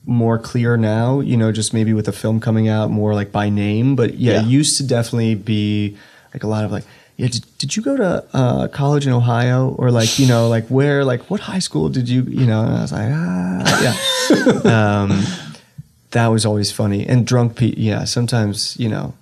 [0.07, 3.49] more clear now, you know, just maybe with the film coming out more like by
[3.49, 3.95] name.
[3.97, 4.43] But yeah, Yeah.
[4.43, 5.97] it used to definitely be
[6.35, 6.85] like a lot of like,
[7.17, 10.67] yeah, did, did you go to uh, college in Ohio or like, you know, like
[10.69, 12.63] where, like what high school did you, you know?
[12.65, 15.03] And I was like, ah, yeah.
[15.03, 15.23] um,
[16.11, 17.07] that was always funny.
[17.07, 19.15] And drunk people, yeah, sometimes, you know,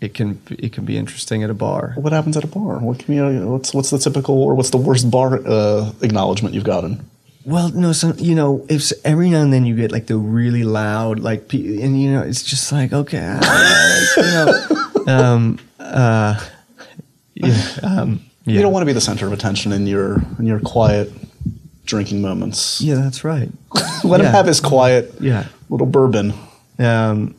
[0.00, 1.92] it can it can be interesting at a bar.
[1.96, 2.78] What happens at a bar?
[2.78, 6.64] What can you, what's what's the typical or what's the worst bar uh, acknowledgement you've
[6.64, 7.08] gotten?
[7.46, 10.64] Well, no, some you know, if every now and then you get like the really
[10.64, 13.38] loud, like, and you know, it's just like okay,
[14.16, 14.66] you know,
[15.06, 16.44] um, uh,
[17.34, 20.46] yeah, um, yeah, You don't want to be the center of attention in your in
[20.46, 21.12] your quiet
[21.84, 22.80] drinking moments.
[22.80, 23.48] yeah, that's right.
[24.04, 26.34] Let him have his quiet Yeah, little bourbon.
[26.80, 27.36] um,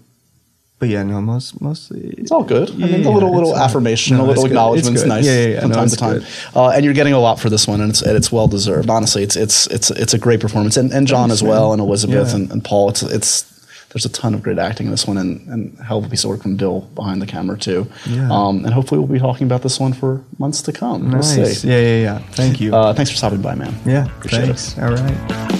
[0.79, 2.69] but yeah, no, most mostly It's all good.
[2.69, 3.63] I mean, a little little it's all right.
[3.65, 5.59] affirmation, No, a little acknowledgement's It's nice Yeah, yeah, yeah.
[5.61, 6.23] from No, time to time.
[6.55, 8.89] Uh, and you're getting a lot for this one, and it's and it's well deserved.
[8.89, 11.79] Honestly, it's it's it's it's a great performance, and, and John Thanks, as well, man.
[11.79, 12.35] and Elizabeth Yeah.
[12.35, 12.89] and, and Paul.
[12.89, 13.53] It's it's
[13.93, 16.23] there's a ton of great acting in this one, and and hell of a piece
[16.25, 17.87] of work from Bill behind the camera too.
[18.05, 18.29] Yeah.
[18.31, 21.03] Um, and hopefully we'll be talking about this one for months to come.
[21.09, 21.61] We'll nice.
[21.61, 21.69] see.
[21.69, 22.17] Yeah, yeah, yeah.
[22.33, 22.75] Thank you.
[22.75, 23.73] Uh, thanks for stopping by, man.
[23.85, 24.57] yeah, appreciate it.
[24.59, 24.77] thanks.
[24.77, 25.56] All right.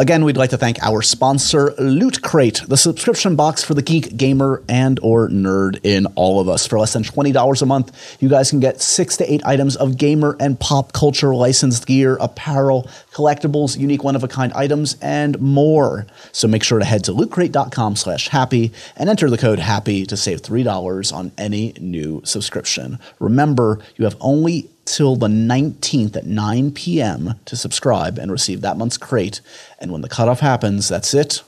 [0.00, 4.16] Again, we'd like to thank our sponsor, Loot Crate, the subscription box for the geek,
[4.16, 6.66] gamer, and or nerd in all of us.
[6.66, 9.98] For less than $20 a month, you guys can get six to eight items of
[9.98, 16.06] gamer and pop culture licensed gear, apparel, collectibles, unique one-of-a-kind items, and more.
[16.32, 20.16] So make sure to head to lootcrate.com slash happy and enter the code happy to
[20.16, 22.98] save $3 on any new subscription.
[23.18, 27.34] Remember, you have only till the 19th at 9 p.m.
[27.44, 29.40] to subscribe and receive that month's crate.
[29.78, 31.42] And when the cutoff happens, that's it.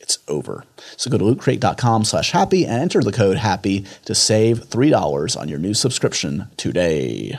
[0.00, 0.64] It's over.
[0.96, 5.48] So go to lootcrate.com slash happy and enter the code happy to save $3 on
[5.48, 7.38] your new subscription today.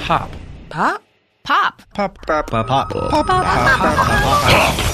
[0.00, 0.30] Pop.
[0.70, 1.02] Pop?
[1.44, 1.82] Pop.
[1.94, 2.26] Pop.
[2.26, 2.50] Pop.
[2.50, 2.66] Pop.
[2.66, 2.90] Pop.
[3.26, 4.93] Pop.